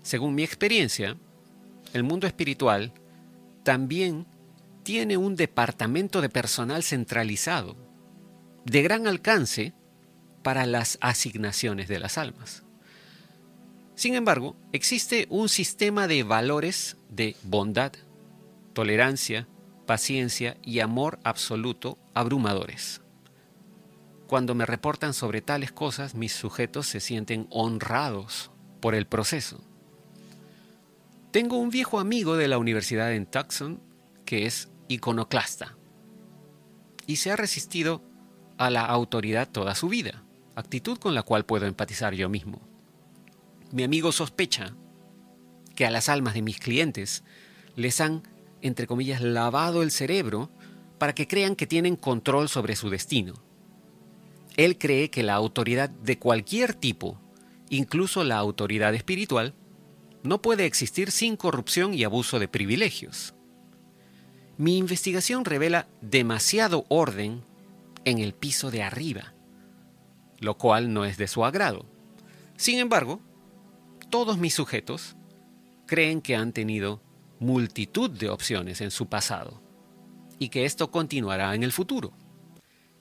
Según 0.07 0.37
mi 0.37 0.45
experiencia, 0.45 1.17
el 1.93 2.05
mundo 2.05 2.29
espiritual 2.29 2.93
también 3.65 4.25
tiene 4.85 5.17
un 5.17 5.35
departamento 5.35 6.21
de 6.21 6.29
personal 6.29 6.85
centralizado, 6.85 7.77
de 8.65 8.83
gran 8.83 9.09
alcance 9.09 9.75
para 10.45 10.65
las 10.65 10.97
asignaciones 11.01 11.89
de 11.89 11.99
las 11.99 12.19
almas. 12.19 12.63
Sin 13.97 14.15
embargo, 14.15 14.55
existe 14.71 15.27
un 15.29 15.49
sistema 15.49 16.07
de 16.07 16.23
valores 16.23 16.99
de 17.09 17.35
bondad, 17.43 17.91
tolerancia, 18.75 19.49
paciencia 19.87 20.57
y 20.63 20.79
amor 20.79 21.19
absoluto 21.25 21.99
abrumadores. 22.15 23.01
Cuando 24.29 24.55
me 24.55 24.67
reportan 24.67 25.15
sobre 25.15 25.43
tales 25.43 25.73
cosas, 25.73 26.15
mis 26.15 26.33
sujetos 26.33 26.87
se 26.87 27.01
sienten 27.01 27.49
honrados 27.51 28.53
por 28.81 28.95
el 28.95 29.09
proceso. 29.09 29.65
Tengo 31.31 31.59
un 31.59 31.71
viejo 31.71 31.99
amigo 31.99 32.37
de 32.37 32.49
la 32.49 32.59
universidad 32.59 33.13
en 33.13 33.27
Tucson 33.27 33.81
que 34.25 34.47
es 34.47 34.71
iconoclasta 34.89 35.77
y 37.07 37.17
se 37.17 37.31
ha 37.31 37.37
resistido 37.37 38.03
a 38.59 38.71
la 38.71 38.85
autoridad 38.87 39.49
toda 39.49 39.75
su 39.75 39.89
vida, 39.89 40.25
actitud 40.55 40.99
con 40.99 41.15
la 41.15 41.23
cual 41.23 41.45
puedo 41.45 41.67
empatizar 41.67 42.15
yo 42.15 42.29
mismo. 42.29 42.61
Mi 43.73 43.83
amigo 43.83 44.13
sospecha 44.13 44.75
que 45.75 45.87
a 45.87 45.91
las 45.91 46.09
almas 46.09 46.35
de 46.35 46.43
mis 46.43 46.59
clientes 46.59 47.23
les 47.75 48.01
han, 48.01 48.23
entre 48.63 48.87
comillas, 48.87 49.21
lavado 49.21 49.83
el 49.83 49.91
cerebro 49.91 50.51
para 50.99 51.15
que 51.15 51.29
crean 51.29 51.57
que 51.57 51.67
tienen 51.67 51.97
control 51.97 52.49
sobre 52.49 52.77
su 52.77 52.89
destino. 52.89 53.35
Él 54.57 54.79
cree 54.79 55.11
que 55.11 55.23
la 55.23 55.35
autoridad 55.35 55.91
de 55.91 56.19
cualquier 56.19 56.73
tipo, 56.73 57.21
incluso 57.69 58.25
la 58.25 58.39
autoridad 58.39 58.95
espiritual, 58.95 59.55
no 60.27 60.43
puede 60.43 60.67
existir 60.67 61.11
sin 61.11 61.37
corrupción 61.37 61.95
y 61.95 62.05
abuso 62.05 62.39
de 62.39 62.49
privilegios. 62.49 63.35
Mi 64.59 64.79
investigación 64.79 65.45
revela 65.45 65.89
demasiado 66.01 66.87
orden 66.89 67.45
en 68.05 68.19
el 68.19 68.33
piso 68.33 68.71
de 68.71 68.83
arriba, 68.83 69.35
lo 70.39 70.57
cual 70.57 70.93
no 70.93 71.05
es 71.05 71.17
de 71.19 71.29
su 71.29 71.45
agrado. 71.45 71.87
Sin 72.57 72.79
embargo, 72.79 73.21
todos 74.11 74.39
mis 74.39 74.55
sujetos 74.55 75.17
creen 75.87 76.23
que 76.23 76.37
han 76.37 76.53
tenido 76.53 77.03
multitud 77.39 78.11
de 78.11 78.31
opciones 78.31 78.81
en 78.81 78.91
su 78.91 79.09
pasado 79.09 79.63
y 80.39 80.49
que 80.49 80.65
esto 80.65 80.91
continuará 80.91 81.55
en 81.55 81.63
el 81.63 81.73
futuro. 81.73 82.13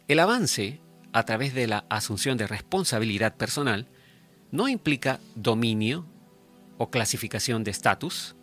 El 0.07 0.19
avance, 0.19 0.81
a 1.13 1.23
través 1.23 1.53
de 1.53 1.67
la 1.67 1.85
asunción 1.89 2.38
de 2.38 2.47
responsabilidad 2.47 3.35
personal, 3.35 3.88
no 4.51 4.67
implica 4.67 5.19
dominio 5.35 6.05
o 6.77 6.89
clasificación 6.89 7.63
de 7.63 7.71
estatus, 7.71 8.35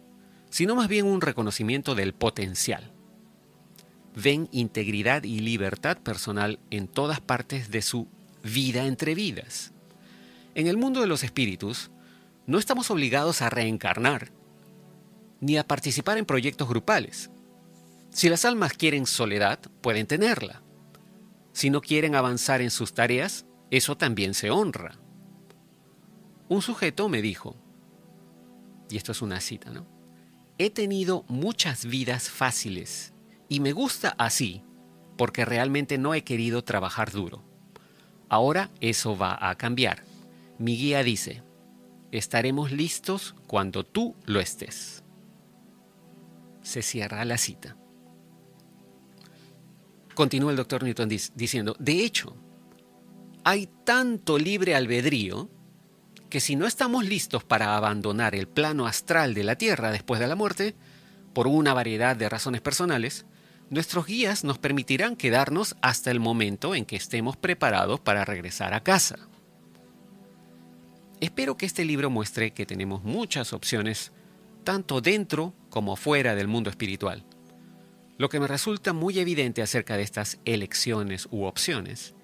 sino 0.51 0.75
más 0.75 0.89
bien 0.89 1.07
un 1.07 1.21
reconocimiento 1.21 1.95
del 1.95 2.15
potencial. 2.15 2.93
Ven 4.15 4.49
integridad 4.53 5.25
y 5.25 5.41
libertad 5.41 5.97
personal 5.99 6.59
en 6.71 6.89
todas 6.89 7.21
partes 7.21 7.71
de 7.71 7.83
su 7.83 8.09
vida 8.43 8.87
entre 8.87 9.15
vidas. 9.15 9.73
En 10.55 10.67
el 10.67 10.77
mundo 10.77 11.01
de 11.01 11.07
los 11.07 11.25
espíritus, 11.25 11.91
no 12.47 12.59
estamos 12.59 12.91
obligados 12.91 13.41
a 13.41 13.49
reencarnar, 13.49 14.31
ni 15.41 15.57
a 15.57 15.67
participar 15.67 16.19
en 16.19 16.27
proyectos 16.27 16.69
grupales. 16.69 17.31
Si 18.11 18.29
las 18.29 18.45
almas 18.45 18.75
quieren 18.75 19.07
soledad, 19.07 19.59
pueden 19.81 20.07
tenerla. 20.07 20.63
Si 21.53 21.71
no 21.71 21.81
quieren 21.81 22.15
avanzar 22.15 22.61
en 22.61 22.71
sus 22.71 22.93
tareas, 22.93 23.47
eso 23.71 23.97
también 23.97 24.35
se 24.35 24.51
honra. 24.51 24.99
Un 26.49 26.61
sujeto 26.61 27.09
me 27.09 27.23
dijo, 27.23 27.57
y 28.93 28.97
esto 28.97 29.13
es 29.13 29.23
una 29.23 29.41
cita, 29.41 29.71
¿no? 29.71 29.87
He 30.59 30.71
tenido 30.71 31.25
muchas 31.29 31.87
vidas 31.87 32.29
fáciles 32.29 33.15
y 33.49 33.61
me 33.61 33.73
gusta 33.73 34.15
así 34.19 34.63
porque 35.17 35.45
realmente 35.45 35.99
no 35.99 36.15
he 36.15 36.25
querido 36.25 36.63
trabajar 36.63 37.11
duro. 37.11 37.43
Ahora 38.29 38.71
eso 38.81 39.17
va 39.17 39.39
a 39.49 39.57
cambiar. 39.57 40.05
Mi 40.59 40.77
guía 40.77 41.03
dice, 41.03 41.43
estaremos 42.11 42.71
listos 42.71 43.35
cuando 43.47 43.85
tú 43.85 44.15
lo 44.27 44.41
estés. 44.41 45.03
Se 46.63 46.83
cierra 46.83 47.25
la 47.25 47.39
cita. 47.39 47.77
Continúa 50.15 50.51
el 50.51 50.57
doctor 50.57 50.83
Newton 50.83 51.09
diciendo, 51.09 51.75
de 51.79 52.05
hecho, 52.05 52.37
hay 53.45 53.69
tanto 53.85 54.39
libre 54.39 54.75
albedrío 54.75 55.49
que 56.33 56.41
si 56.41 56.57
no 56.57 56.67
estamos 56.67 57.05
listos 57.05 57.45
para 57.45 57.77
abandonar 57.77 58.35
el 58.35 58.49
plano 58.49 58.87
astral 58.87 59.35
de 59.35 59.45
la 59.45 59.57
Tierra 59.57 59.91
después 59.91 60.19
de 60.19 60.27
la 60.27 60.35
muerte, 60.35 60.75
por 61.35 61.47
una 61.47 61.75
variedad 61.75 62.17
de 62.17 62.27
razones 62.31 62.63
personales, 62.63 63.27
nuestros 63.69 64.07
guías 64.07 64.43
nos 64.43 64.57
permitirán 64.57 65.15
quedarnos 65.15 65.77
hasta 65.83 66.11
el 66.11 66.21
momento 66.21 66.75
en 66.75 66.87
que 66.87 66.97
estemos 66.97 67.37
preparados 67.37 68.01
para 68.01 68.25
regresar 68.25 68.73
a 68.73 68.83
casa. 68.83 69.19
Espero 71.21 71.59
que 71.59 71.67
este 71.67 71.85
libro 71.85 72.09
muestre 72.09 72.53
que 72.53 72.65
tenemos 72.65 73.05
muchas 73.05 73.53
opciones, 73.53 74.11
tanto 74.65 75.03
dentro 75.03 75.53
como 75.69 75.97
fuera 75.97 76.35
del 76.35 76.49
mundo 76.49 76.71
espiritual. 76.71 77.27
Lo 78.17 78.31
que 78.31 78.41
me 78.41 78.49
resulta 78.49 78.95
muy 78.95 79.19
evidente 79.19 79.61
acerca 79.61 79.99
de 79.99 80.03
estas 80.05 80.39
elecciones 80.47 81.29
u 81.31 81.45
opciones 81.45 82.15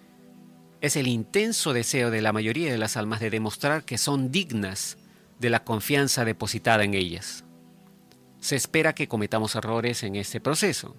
es 0.81 0.97
el 0.97 1.09
intenso 1.09 1.73
deseo 1.73 2.11
de 2.11 2.23
la 2.23 2.33
mayoría 2.33 2.71
de 2.71 2.79
las 2.79 2.97
almas 2.97 3.21
de 3.21 3.31
demostrar 3.31 3.85
que 3.85 3.99
son 3.99 4.31
dignas 4.31 4.97
de 5.41 5.51
la 5.51 5.65
confianza 5.65 6.25
depositada 6.25 6.85
en 6.85 6.95
ellas. 6.95 7.45
Se 8.41 8.57
espera 8.57 8.95
que 8.95 9.09
cometamos 9.09 9.57
errores 9.57 10.03
en 10.03 10.17
este 10.17 10.41
proceso. 10.41 10.97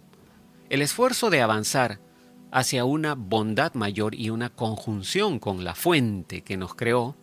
El 0.70 0.82
esfuerzo 0.82 1.30
de 1.30 1.42
avanzar 1.42 2.00
hacia 2.52 2.84
una 2.84 3.16
bondad 3.16 3.74
mayor 3.74 4.16
y 4.16 4.30
una 4.30 4.50
conjunción 4.50 5.40
con 5.40 5.64
la 5.64 5.76
fuente 5.76 6.42
que 6.42 6.58
nos 6.58 6.76
creó 6.76 7.16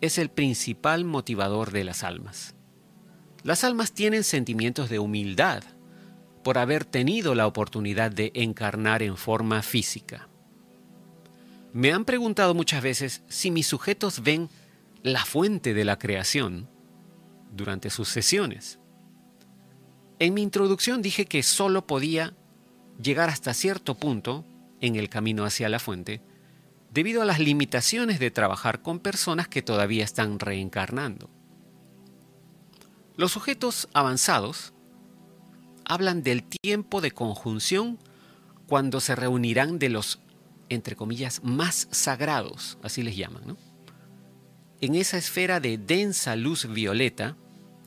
es 0.00 0.18
el 0.18 0.30
principal 0.30 1.04
motivador 1.04 1.72
de 1.72 1.84
las 1.84 2.02
almas. 2.02 2.54
Las 3.42 3.64
almas 3.64 3.92
tienen 3.92 4.24
sentimientos 4.24 4.88
de 4.88 4.98
humildad 4.98 5.62
por 6.42 6.58
haber 6.58 6.84
tenido 6.84 7.34
la 7.34 7.46
oportunidad 7.46 8.10
de 8.10 8.32
encarnar 8.34 9.02
en 9.02 9.16
forma 9.16 9.62
física. 9.62 10.28
Me 11.72 11.92
han 11.92 12.04
preguntado 12.04 12.54
muchas 12.54 12.82
veces 12.82 13.22
si 13.28 13.50
mis 13.50 13.66
sujetos 13.66 14.22
ven 14.22 14.50
la 15.02 15.24
fuente 15.24 15.72
de 15.72 15.84
la 15.84 15.98
creación 15.98 16.68
durante 17.50 17.88
sus 17.90 18.08
sesiones. 18.08 18.78
En 20.18 20.34
mi 20.34 20.42
introducción 20.42 21.02
dije 21.02 21.24
que 21.24 21.42
solo 21.42 21.86
podía 21.86 22.34
llegar 23.02 23.30
hasta 23.30 23.54
cierto 23.54 23.94
punto 23.94 24.44
en 24.80 24.96
el 24.96 25.08
camino 25.08 25.44
hacia 25.44 25.68
la 25.68 25.78
fuente 25.78 26.22
debido 26.92 27.22
a 27.22 27.24
las 27.24 27.38
limitaciones 27.38 28.18
de 28.18 28.30
trabajar 28.30 28.82
con 28.82 28.98
personas 28.98 29.48
que 29.48 29.62
todavía 29.62 30.04
están 30.04 30.38
reencarnando. 30.38 31.30
Los 33.16 33.32
sujetos 33.32 33.88
avanzados 33.94 34.74
hablan 35.84 36.22
del 36.22 36.44
tiempo 36.44 37.00
de 37.00 37.12
conjunción 37.12 37.98
cuando 38.66 39.00
se 39.00 39.16
reunirán 39.16 39.78
de 39.78 39.88
los 39.88 40.21
entre 40.74 40.96
comillas, 40.96 41.42
más 41.42 41.88
sagrados, 41.90 42.78
así 42.82 43.02
les 43.02 43.16
llaman. 43.16 43.56
En 44.80 44.94
esa 44.94 45.18
esfera 45.18 45.60
de 45.60 45.78
densa 45.78 46.34
luz 46.34 46.66
violeta 46.66 47.36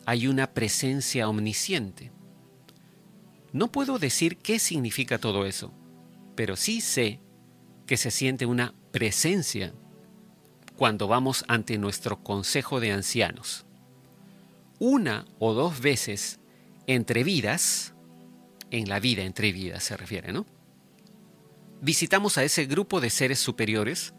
hay 0.05 0.27
una 0.27 0.53
presencia 0.53 1.27
omnisciente. 1.27 2.11
No 3.51 3.71
puedo 3.71 3.99
decir 3.99 4.37
qué 4.37 4.59
significa 4.59 5.17
todo 5.17 5.45
eso, 5.45 5.73
pero 6.35 6.55
sí 6.55 6.81
sé 6.81 7.19
que 7.87 7.97
se 7.97 8.11
siente 8.11 8.45
una 8.45 8.73
presencia 8.91 9.73
cuando 10.75 11.07
vamos 11.07 11.45
ante 11.47 11.77
nuestro 11.77 12.21
consejo 12.21 12.79
de 12.79 12.91
ancianos. 12.91 13.65
Una 14.77 15.25
o 15.39 15.53
dos 15.53 15.79
veces 15.79 16.39
entre 16.85 17.23
vidas, 17.23 17.93
en 18.71 18.89
la 18.89 18.99
vida 18.99 19.23
entre 19.23 19.51
vidas 19.51 19.83
se 19.83 19.97
refiere, 19.97 20.33
¿no? 20.33 20.45
Visitamos 21.85 22.39
a 22.39 22.43
ese 22.43 22.65
grupo 22.65 22.99
de 22.99 23.11
seres 23.11 23.37
superiores 23.37 24.15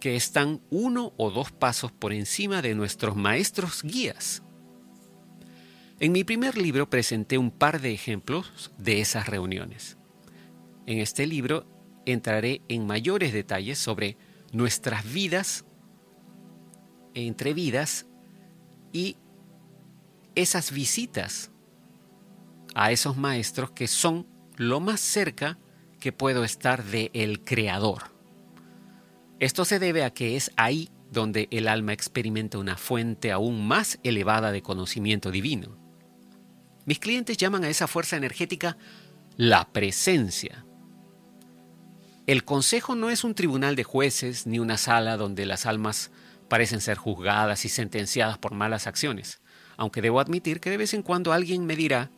que 0.00 0.16
están 0.16 0.62
uno 0.70 1.12
o 1.18 1.30
dos 1.30 1.52
pasos 1.52 1.92
por 1.92 2.14
encima 2.14 2.62
de 2.62 2.74
nuestros 2.74 3.14
maestros 3.14 3.82
guías. 3.82 4.42
En 6.00 6.12
mi 6.12 6.24
primer 6.24 6.56
libro 6.56 6.88
presenté 6.88 7.36
un 7.36 7.50
par 7.50 7.82
de 7.82 7.92
ejemplos 7.92 8.72
de 8.78 9.02
esas 9.02 9.28
reuniones. 9.28 9.98
En 10.86 10.98
este 10.98 11.26
libro 11.26 11.66
entraré 12.06 12.62
en 12.68 12.86
mayores 12.86 13.34
detalles 13.34 13.78
sobre 13.78 14.16
nuestras 14.52 15.04
vidas 15.12 15.66
entre 17.12 17.52
vidas 17.52 18.06
y 18.94 19.18
esas 20.34 20.72
visitas 20.72 21.50
a 22.74 22.92
esos 22.92 23.18
maestros 23.18 23.72
que 23.72 23.88
son 23.88 24.26
lo 24.56 24.80
más 24.80 25.00
cerca 25.00 25.58
que 26.04 26.12
puedo 26.12 26.44
estar 26.44 26.84
de 26.84 27.10
el 27.14 27.44
Creador. 27.44 28.12
Esto 29.40 29.64
se 29.64 29.78
debe 29.78 30.04
a 30.04 30.12
que 30.12 30.36
es 30.36 30.50
ahí 30.58 30.90
donde 31.10 31.48
el 31.50 31.66
alma 31.66 31.94
experimenta 31.94 32.58
una 32.58 32.76
fuente 32.76 33.32
aún 33.32 33.66
más 33.66 33.98
elevada 34.02 34.52
de 34.52 34.60
conocimiento 34.60 35.30
divino. 35.30 35.78
Mis 36.84 36.98
clientes 36.98 37.38
llaman 37.38 37.64
a 37.64 37.70
esa 37.70 37.86
fuerza 37.86 38.18
energética 38.18 38.76
la 39.38 39.72
presencia. 39.72 40.66
El 42.26 42.44
consejo 42.44 42.96
no 42.96 43.08
es 43.08 43.24
un 43.24 43.34
tribunal 43.34 43.74
de 43.74 43.84
jueces 43.84 44.46
ni 44.46 44.58
una 44.58 44.76
sala 44.76 45.16
donde 45.16 45.46
las 45.46 45.64
almas 45.64 46.10
parecen 46.50 46.82
ser 46.82 46.98
juzgadas 46.98 47.64
y 47.64 47.70
sentenciadas 47.70 48.36
por 48.36 48.52
malas 48.52 48.86
acciones, 48.86 49.40
aunque 49.78 50.02
debo 50.02 50.20
admitir 50.20 50.60
que 50.60 50.68
de 50.68 50.76
vez 50.76 50.92
en 50.92 51.02
cuando 51.02 51.32
alguien 51.32 51.64
me 51.64 51.76
dirá 51.76 52.10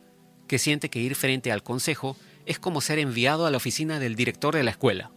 que 0.49 0.59
siente 0.59 0.89
que 0.89 0.99
ir 0.99 1.15
frente 1.15 1.53
al 1.53 1.63
consejo 1.63 2.17
es 2.47 2.59
como 2.59 2.81
ser 2.81 2.97
enviado 2.97 3.45
a 3.45 3.51
la 3.51 3.57
oficina 3.57 3.99
del 3.99 4.15
director 4.15 4.55
de 4.55 4.63
la 4.63 4.71
escuela. 4.71 5.11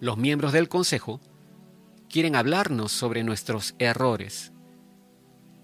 Los 0.00 0.16
miembros 0.16 0.52
del 0.52 0.68
Consejo 0.68 1.20
quieren 2.08 2.34
hablarnos 2.34 2.92
sobre 2.92 3.22
nuestros 3.22 3.74
errores 3.78 4.52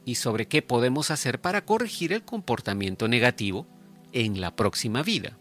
y 0.05 0.17
sobre 0.17 0.47
qué 0.47 0.61
podemos 0.61 1.11
hacer 1.11 1.41
para 1.41 1.65
corregir 1.65 2.13
el 2.13 2.23
comportamiento 2.23 3.09
negativo 3.09 3.67
en 4.13 4.41
la 4.41 4.55
próxima 4.55 5.03
vida. 5.03 5.39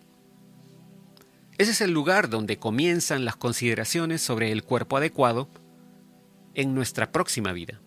Ese 1.57 1.71
es 1.71 1.81
el 1.81 1.91
lugar 1.91 2.29
donde 2.29 2.57
comienzan 2.57 3.25
las 3.25 3.35
consideraciones 3.35 4.21
sobre 4.21 4.53
el 4.53 4.63
cuerpo 4.63 4.97
adecuado 4.97 5.49
en 6.55 6.73
nuestra 6.73 7.11
próxima 7.11 7.51
vida. 7.51 7.81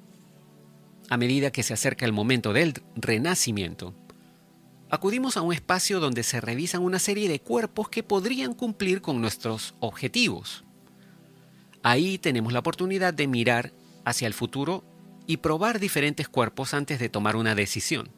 A 1.08 1.16
medida 1.16 1.50
que 1.50 1.62
se 1.62 1.72
acerca 1.72 2.04
el 2.04 2.12
momento 2.12 2.52
del 2.52 2.74
renacimiento, 2.94 3.94
acudimos 4.90 5.36
a 5.36 5.42
un 5.42 5.52
espacio 5.52 6.00
donde 6.00 6.22
se 6.22 6.40
revisan 6.40 6.82
una 6.82 6.98
serie 6.98 7.28
de 7.28 7.40
cuerpos 7.40 7.88
que 7.88 8.02
podrían 8.02 8.54
cumplir 8.54 9.00
con 9.00 9.20
nuestros 9.20 9.74
objetivos. 9.80 10.64
Ahí 11.82 12.18
tenemos 12.18 12.52
la 12.52 12.60
oportunidad 12.60 13.14
de 13.14 13.26
mirar 13.26 13.72
hacia 14.04 14.26
el 14.26 14.34
futuro 14.34 14.84
y 15.26 15.38
probar 15.38 15.80
diferentes 15.80 16.28
cuerpos 16.28 16.74
antes 16.74 16.98
de 16.98 17.08
tomar 17.08 17.36
una 17.36 17.54
decisión. 17.54 18.10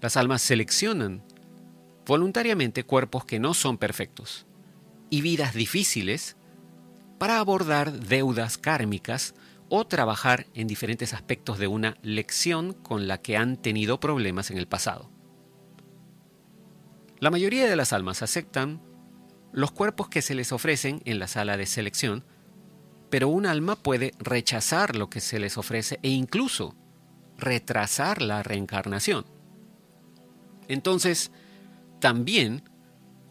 Las 0.00 0.16
almas 0.16 0.42
seleccionan 0.42 1.22
voluntariamente 2.06 2.84
cuerpos 2.84 3.24
que 3.24 3.38
no 3.38 3.54
son 3.54 3.78
perfectos 3.78 4.46
y 5.10 5.20
vidas 5.20 5.54
difíciles 5.54 6.36
para 7.18 7.38
abordar 7.38 7.92
deudas 7.92 8.56
kármicas 8.56 9.34
o 9.68 9.86
trabajar 9.86 10.46
en 10.54 10.66
diferentes 10.66 11.14
aspectos 11.14 11.58
de 11.58 11.66
una 11.66 11.96
lección 12.02 12.72
con 12.72 13.06
la 13.06 13.18
que 13.18 13.36
han 13.36 13.56
tenido 13.56 14.00
problemas 14.00 14.50
en 14.50 14.58
el 14.58 14.66
pasado. 14.66 15.10
La 17.20 17.30
mayoría 17.30 17.68
de 17.68 17.76
las 17.76 17.92
almas 17.92 18.22
aceptan 18.22 18.80
los 19.52 19.72
cuerpos 19.72 20.08
que 20.08 20.22
se 20.22 20.34
les 20.34 20.52
ofrecen 20.52 21.02
en 21.04 21.18
la 21.18 21.28
sala 21.28 21.58
de 21.58 21.66
selección, 21.66 22.24
pero 23.10 23.28
un 23.28 23.44
alma 23.44 23.76
puede 23.76 24.12
rechazar 24.18 24.96
lo 24.96 25.10
que 25.10 25.20
se 25.20 25.38
les 25.38 25.58
ofrece 25.58 25.98
e 26.02 26.08
incluso 26.08 26.74
retrasar 27.36 28.22
la 28.22 28.42
reencarnación. 28.42 29.26
Entonces, 30.68 31.30
también 32.00 32.62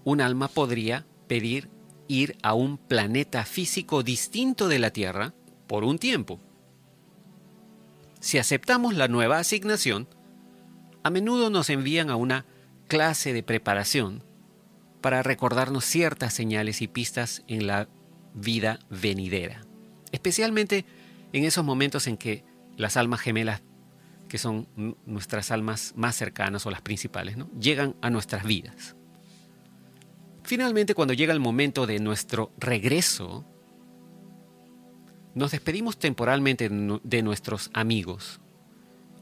un 0.04 0.22
alma 0.22 0.50
podría 0.50 1.08
pedir 1.28 1.70
ir 2.08 2.38
a 2.44 2.54
un 2.54 2.78
planeta 2.78 3.46
físico 3.46 4.04
distinto 4.04 4.68
de 4.68 4.80
la 4.80 4.92
Tierra 4.92 5.34
por 5.68 5.84
un 5.84 5.98
tiempo. 5.98 6.40
Si 8.20 8.38
aceptamos 8.38 8.96
la 8.96 9.08
nueva 9.08 9.40
asignación, 9.40 10.08
a 11.04 11.10
menudo 11.10 11.50
nos 11.50 11.70
envían 11.70 12.10
a 12.10 12.16
una 12.16 12.46
clase 12.90 13.32
de 13.32 13.44
preparación 13.44 14.26
para 15.00 15.24
recordarnos 15.24 15.86
ciertas 15.86 16.34
señales 16.34 16.82
y 16.82 16.90
pistas 16.90 17.44
en 17.48 17.68
la 17.68 17.88
vida 18.34 18.80
venidera, 18.90 19.62
especialmente 20.12 20.84
en 21.32 21.46
esos 21.46 21.64
momentos 21.64 22.08
en 22.08 22.18
que 22.18 22.44
las 22.76 22.98
almas 22.98 23.22
gemelas, 23.22 23.62
que 24.28 24.38
son 24.38 24.68
nuestras 25.06 25.52
almas 25.52 25.94
más 25.96 26.16
cercanas 26.16 26.66
o 26.66 26.72
las 26.72 26.82
principales, 26.82 27.38
¿no? 27.38 27.50
llegan 27.58 27.96
a 28.02 28.10
nuestras 28.10 28.44
vidas. 28.44 28.96
Finalmente, 30.44 30.96
cuando 30.96 31.14
llega 31.14 31.32
el 31.32 31.40
momento 31.40 31.86
de 31.86 32.00
nuestro 32.00 32.52
regreso, 32.58 33.46
nos 35.36 35.52
despedimos 35.52 36.00
temporalmente 36.00 36.70
de 36.70 37.22
nuestros 37.22 37.70
amigos 37.74 38.42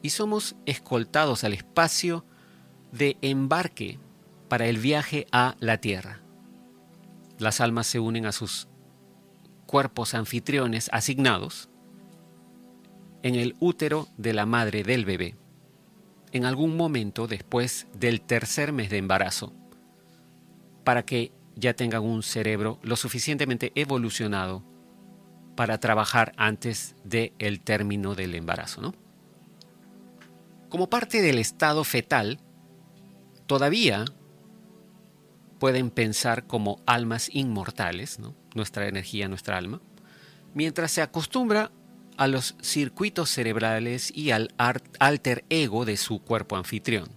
y 0.02 0.12
somos 0.12 0.56
escoltados 0.66 1.44
al 1.44 1.54
espacio 1.54 2.26
de 2.98 3.18
embarque 3.22 4.00
para 4.48 4.68
el 4.68 4.78
viaje 4.78 5.28
a 5.32 5.56
la 5.60 5.78
Tierra. 5.78 6.22
Las 7.40 7.62
almas 7.62 7.88
se 7.88 8.00
unen 8.00 8.26
a 8.26 8.32
sus 8.32 8.68
cuerpos 9.66 10.14
anfitriones 10.14 10.90
asignados 10.92 11.70
en 13.24 13.36
el 13.36 13.56
útero 13.60 14.08
de 14.18 14.34
la 14.34 14.46
madre 14.46 14.84
del 14.84 15.06
bebé, 15.06 15.36
en 16.32 16.46
algún 16.46 16.78
momento 16.78 17.28
después 17.28 17.88
del 17.94 18.22
tercer 18.22 18.72
mes 18.72 18.90
de 18.90 18.98
embarazo, 18.98 19.54
para 20.84 21.04
que 21.04 21.32
ya 21.56 21.74
tengan 21.74 22.04
un 22.04 22.24
cerebro 22.24 22.80
lo 22.84 22.96
suficientemente 22.96 23.72
evolucionado 23.76 24.64
para 25.56 25.80
trabajar 25.80 26.34
antes 26.38 26.96
del 27.04 27.60
término 27.62 28.16
del 28.16 28.36
embarazo. 28.36 28.94
Como 30.70 30.90
parte 30.90 31.22
del 31.22 31.40
estado 31.40 31.84
fetal, 31.84 32.40
todavía 33.48 34.06
pueden 35.60 35.90
pensar 35.90 36.46
como 36.46 36.82
almas 36.86 37.30
inmortales, 37.34 38.20
nuestra 38.54 38.88
energía, 38.88 39.28
nuestra 39.28 39.58
alma, 39.58 39.82
mientras 40.54 40.92
se 40.92 41.02
acostumbra 41.02 41.72
a 42.18 42.28
los 42.28 42.56
circuitos 42.62 43.30
cerebrales 43.30 44.16
y 44.16 44.32
al 44.32 44.54
alter 45.00 45.46
ego 45.50 45.86
de 45.86 45.98
su 45.98 46.20
cuerpo 46.20 46.56
anfitrión. 46.56 47.10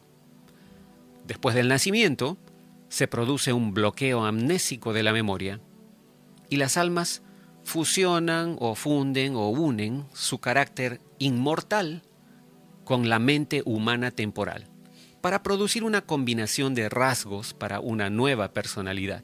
Después 1.27 1.55
del 1.55 1.69
nacimiento, 1.69 2.39
se 2.89 3.07
produce 3.07 3.53
un 3.53 3.73
bloqueo 3.73 4.25
amnésico 4.25 4.93
de 4.93 5.03
la 5.03 5.13
memoria 5.13 5.61
y 6.49 6.57
las 6.57 6.77
almas 6.77 7.23
fusionan 7.63 8.57
o 8.59 8.75
funden 8.75 9.37
o 9.37 9.49
unen 9.49 10.07
su 10.13 10.39
carácter 10.39 11.01
inmortal 11.19 12.03
con 12.85 13.09
la 13.09 13.19
mente 13.19 13.63
humana 13.65 14.11
temporal 14.11 14.71
para 15.21 15.43
producir 15.43 15.85
una 15.85 16.03
combinación 16.03 16.75
de 16.75 16.89
rasgos 16.89 17.55
para 17.55 17.81
una 17.81 18.11
nueva 18.11 18.53
personalidad. 18.53 19.23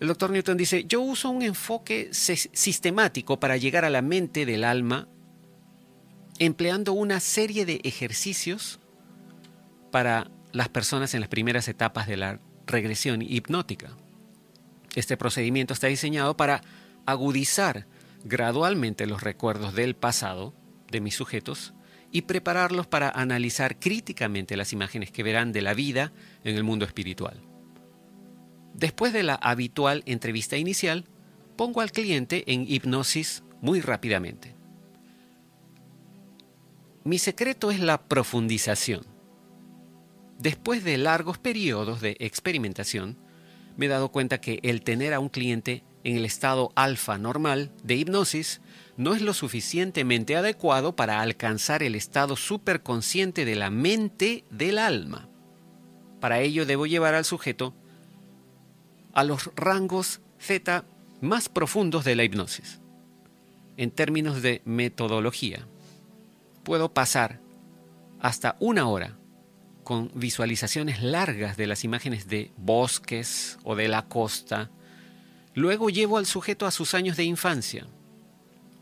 El 0.00 0.08
doctor 0.08 0.30
Newton 0.30 0.56
dice, 0.56 0.84
yo 0.84 1.02
uso 1.02 1.28
un 1.28 1.42
enfoque 1.42 2.08
sistemático 2.12 3.38
para 3.38 3.58
llegar 3.58 3.84
a 3.84 3.90
la 3.90 4.00
mente 4.00 4.46
del 4.46 4.64
alma 4.64 5.08
empleando 6.38 6.94
una 6.94 7.20
serie 7.20 7.66
de 7.66 7.80
ejercicios 7.84 8.80
para 9.90 10.30
las 10.52 10.70
personas 10.70 11.12
en 11.12 11.20
las 11.20 11.28
primeras 11.28 11.68
etapas 11.68 12.06
de 12.06 12.16
la 12.16 12.40
regresión 12.66 13.20
hipnótica. 13.20 13.90
Este 14.94 15.18
procedimiento 15.18 15.74
está 15.74 15.88
diseñado 15.88 16.34
para 16.34 16.62
agudizar 17.04 17.86
gradualmente 18.24 19.06
los 19.06 19.22
recuerdos 19.22 19.74
del 19.74 19.94
pasado 19.94 20.54
de 20.90 21.02
mis 21.02 21.14
sujetos 21.14 21.74
y 22.12 22.22
prepararlos 22.22 22.86
para 22.86 23.10
analizar 23.10 23.78
críticamente 23.78 24.56
las 24.56 24.72
imágenes 24.72 25.10
que 25.10 25.22
verán 25.22 25.52
de 25.52 25.62
la 25.62 25.74
vida 25.74 26.12
en 26.44 26.56
el 26.56 26.64
mundo 26.64 26.84
espiritual. 26.84 27.40
Después 28.74 29.12
de 29.12 29.22
la 29.22 29.34
habitual 29.34 30.02
entrevista 30.06 30.56
inicial, 30.56 31.04
pongo 31.56 31.80
al 31.80 31.92
cliente 31.92 32.50
en 32.52 32.64
hipnosis 32.68 33.42
muy 33.60 33.80
rápidamente. 33.80 34.54
Mi 37.04 37.18
secreto 37.18 37.70
es 37.70 37.80
la 37.80 38.02
profundización. 38.02 39.06
Después 40.38 40.84
de 40.84 40.96
largos 40.98 41.38
periodos 41.38 42.00
de 42.00 42.16
experimentación, 42.18 43.18
me 43.76 43.86
he 43.86 43.88
dado 43.88 44.10
cuenta 44.10 44.40
que 44.40 44.60
el 44.62 44.82
tener 44.82 45.14
a 45.14 45.20
un 45.20 45.28
cliente 45.28 45.84
en 46.04 46.16
el 46.16 46.24
estado 46.24 46.72
alfa 46.76 47.18
normal 47.18 47.72
de 47.82 47.96
hipnosis 47.96 48.60
no 49.00 49.14
es 49.14 49.22
lo 49.22 49.32
suficientemente 49.32 50.36
adecuado 50.36 50.94
para 50.94 51.22
alcanzar 51.22 51.82
el 51.82 51.94
estado 51.94 52.36
superconsciente 52.36 53.46
de 53.46 53.56
la 53.56 53.70
mente 53.70 54.44
del 54.50 54.76
alma. 54.76 55.26
Para 56.20 56.40
ello 56.40 56.66
debo 56.66 56.84
llevar 56.84 57.14
al 57.14 57.24
sujeto 57.24 57.74
a 59.14 59.24
los 59.24 59.50
rangos 59.56 60.20
Z 60.38 60.84
más 61.22 61.48
profundos 61.48 62.04
de 62.04 62.14
la 62.14 62.24
hipnosis. 62.24 62.82
En 63.78 63.90
términos 63.90 64.42
de 64.42 64.60
metodología, 64.66 65.66
puedo 66.62 66.92
pasar 66.92 67.40
hasta 68.20 68.58
una 68.60 68.86
hora 68.86 69.16
con 69.82 70.10
visualizaciones 70.14 71.02
largas 71.02 71.56
de 71.56 71.66
las 71.66 71.84
imágenes 71.84 72.28
de 72.28 72.52
bosques 72.58 73.58
o 73.64 73.76
de 73.76 73.88
la 73.88 74.08
costa. 74.08 74.70
Luego 75.54 75.88
llevo 75.88 76.18
al 76.18 76.26
sujeto 76.26 76.66
a 76.66 76.70
sus 76.70 76.92
años 76.92 77.16
de 77.16 77.24
infancia, 77.24 77.86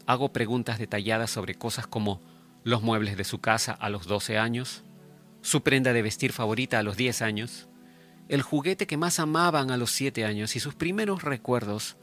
hago 0.09 0.33
preguntas 0.33 0.79
detalladas 0.79 1.31
sobre 1.31 1.55
cosas 1.55 1.87
como 1.87 2.23
los 2.64 2.81
muebles 2.81 3.18
de 3.18 3.25
su 3.25 3.40
casa 3.40 3.73
a 3.73 3.90
los 3.90 4.07
12 4.07 4.38
años, 4.38 4.83
su 5.42 5.62
prenda 5.62 5.92
de 5.92 6.01
vestir 6.01 6.33
favorita 6.33 6.79
a 6.79 6.83
los 6.83 6.97
10 6.97 7.20
años, 7.20 7.68
el 8.30 8.41
juguete 8.41 8.87
que 8.87 8.97
más 8.97 9.20
amaban 9.20 9.70
a 9.70 9.76
los 9.76 9.91
7 9.91 10.24
años 10.24 10.57
y 10.57 10.61
sus 10.61 10.74
primeros 10.74 11.24
recuerdos 11.24 11.99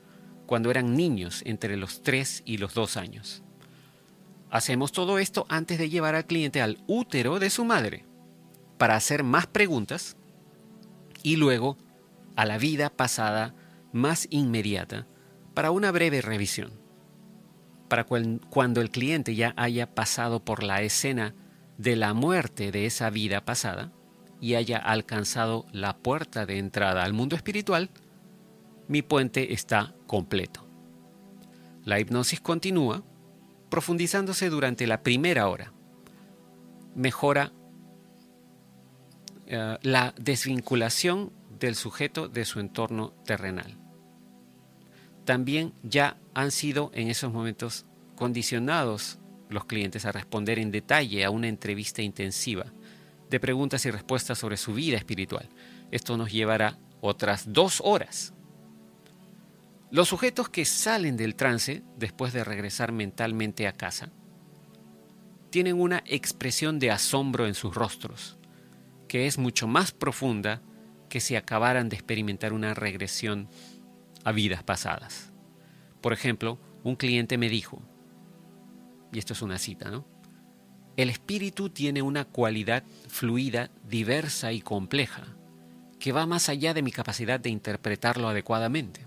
cuando 0.46 0.70
eran 0.70 0.96
niños 0.96 1.42
entre 1.48 1.78
los 1.78 2.04
3 2.04 2.44
y 2.46 2.58
los 2.58 2.76
2 2.76 2.96
años. 2.98 3.42
Hacemos 4.52 4.92
todo 4.92 5.18
esto 5.18 5.48
antes 5.50 5.80
de 5.80 5.90
llevar 5.90 6.14
al 6.14 6.28
cliente 6.28 6.62
al 6.62 6.78
útero 6.86 7.40
de 7.40 7.50
su 7.50 7.66
madre 7.66 8.06
para 8.78 8.96
hacer 8.96 9.24
más 9.24 9.48
preguntas 9.48 10.16
y 11.24 11.38
luego 11.38 11.76
a 12.36 12.46
la 12.46 12.60
vida 12.60 12.92
pasada 12.92 13.56
más 13.94 14.28
inmediata 14.30 15.08
para 15.56 15.72
una 15.72 15.92
breve 15.92 16.22
revisión 16.22 16.85
para 17.88 18.06
cuando 18.06 18.82
el 18.82 18.90
cliente 18.90 19.36
ya 19.36 19.54
haya 19.58 19.94
pasado 19.94 20.44
por 20.44 20.64
la 20.64 20.82
escena 20.82 21.36
de 21.78 21.96
la 21.96 22.14
muerte 22.14 22.72
de 22.72 22.86
esa 22.86 23.10
vida 23.10 23.46
pasada 23.46 23.92
y 24.42 24.56
haya 24.56 24.78
alcanzado 24.78 25.66
la 25.72 25.98
puerta 25.98 26.46
de 26.46 26.58
entrada 26.58 27.04
al 27.04 27.14
mundo 27.14 27.36
espiritual, 27.36 27.90
mi 28.88 29.02
puente 29.02 29.54
está 29.54 29.94
completo. 30.08 30.66
La 31.84 32.00
hipnosis 32.00 32.42
continúa 32.42 33.04
profundizándose 33.70 34.50
durante 34.50 34.88
la 34.88 35.04
primera 35.04 35.48
hora. 35.48 35.74
Mejora 36.96 37.52
eh, 39.48 39.78
la 39.82 40.14
desvinculación 40.18 41.32
del 41.60 41.76
sujeto 41.76 42.28
de 42.28 42.46
su 42.46 42.60
entorno 42.60 43.14
terrenal 43.26 43.85
también 45.26 45.74
ya 45.84 46.18
han 46.34 46.52
sido 46.52 46.92
en 46.94 47.10
esos 47.10 47.34
momentos 47.34 47.86
condicionados 48.16 49.20
los 49.50 49.66
clientes 49.66 50.06
a 50.06 50.12
responder 50.12 50.60
en 50.60 50.72
detalle 50.72 51.26
a 51.26 51.30
una 51.30 51.48
entrevista 51.48 52.02
intensiva 52.02 52.66
de 53.30 53.40
preguntas 53.40 53.86
y 53.86 53.92
respuestas 53.92 54.38
sobre 54.38 54.58
su 54.58 54.74
vida 54.74 54.98
espiritual. 54.98 55.50
Esto 55.92 56.18
nos 56.18 56.32
llevará 56.32 56.78
otras 57.02 57.52
dos 57.52 57.82
horas. 57.84 58.34
Los 59.92 60.10
sujetos 60.10 60.50
que 60.50 60.66
salen 60.66 61.18
del 61.18 61.36
trance 61.36 61.84
después 61.98 62.34
de 62.34 62.44
regresar 62.44 62.92
mentalmente 62.92 63.68
a 63.68 63.74
casa 63.74 64.12
tienen 65.50 65.80
una 65.80 66.04
expresión 66.06 66.80
de 66.80 66.92
asombro 66.92 67.48
en 67.48 67.54
sus 67.54 67.74
rostros, 67.74 68.38
que 69.08 69.26
es 69.26 69.38
mucho 69.38 69.68
más 69.68 69.92
profunda 69.92 70.62
que 71.08 71.22
si 71.22 71.36
acabaran 71.36 71.88
de 71.88 71.96
experimentar 71.96 72.52
una 72.52 72.74
regresión 72.74 73.48
a 74.26 74.34
vidas 74.34 74.64
pasadas. 74.64 75.32
Por 76.02 76.12
ejemplo, 76.12 76.60
un 76.84 76.98
cliente 76.98 77.38
me 77.38 77.48
dijo, 77.48 77.82
y 79.14 79.20
esto 79.20 79.34
es 79.34 79.42
una 79.42 79.58
cita, 79.58 79.90
¿no? 79.90 80.06
El 80.98 81.10
espíritu 81.10 81.70
tiene 81.70 82.02
una 82.02 82.26
cualidad 82.26 82.84
fluida, 83.08 83.70
diversa 83.88 84.52
y 84.52 84.62
compleja, 84.62 85.24
que 86.00 86.12
va 86.12 86.26
más 86.26 86.50
allá 86.50 86.74
de 86.74 86.82
mi 86.82 86.92
capacidad 86.92 87.40
de 87.40 87.50
interpretarlo 87.50 88.28
adecuadamente. 88.28 89.06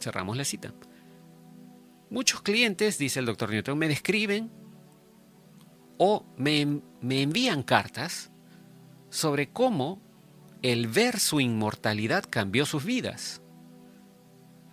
Cerramos 0.00 0.36
la 0.36 0.44
cita. 0.44 0.72
Muchos 2.08 2.42
clientes, 2.42 2.98
dice 2.98 3.20
el 3.20 3.26
doctor 3.26 3.50
Newton, 3.50 3.78
me 3.78 3.88
describen 3.88 4.50
o 5.98 6.24
me, 6.36 6.80
me 7.00 7.22
envían 7.22 7.62
cartas 7.62 8.30
sobre 9.10 9.50
cómo 9.50 10.00
el 10.62 10.88
ver 10.88 11.20
su 11.20 11.40
inmortalidad 11.40 12.24
cambió 12.28 12.66
sus 12.66 12.84
vidas. 12.84 13.42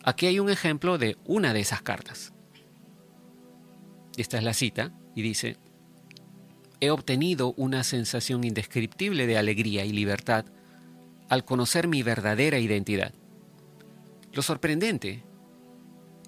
Aquí 0.07 0.25
hay 0.25 0.39
un 0.39 0.49
ejemplo 0.49 0.97
de 0.97 1.17
una 1.25 1.51
de 1.51 1.59
esas 1.59 1.81
cartas. 1.81 2.31
Esta 4.15 4.37
es 4.37 4.43
la 4.45 4.53
cita 4.53 4.93
y 5.15 5.21
dice, 5.21 5.57
he 6.79 6.91
obtenido 6.91 7.53
una 7.57 7.83
sensación 7.83 8.45
indescriptible 8.45 9.27
de 9.27 9.37
alegría 9.37 9.83
y 9.83 9.91
libertad 9.91 10.45
al 11.27 11.43
conocer 11.43 11.89
mi 11.89 12.03
verdadera 12.03 12.57
identidad. 12.57 13.13
Lo 14.31 14.43
sorprendente 14.43 15.25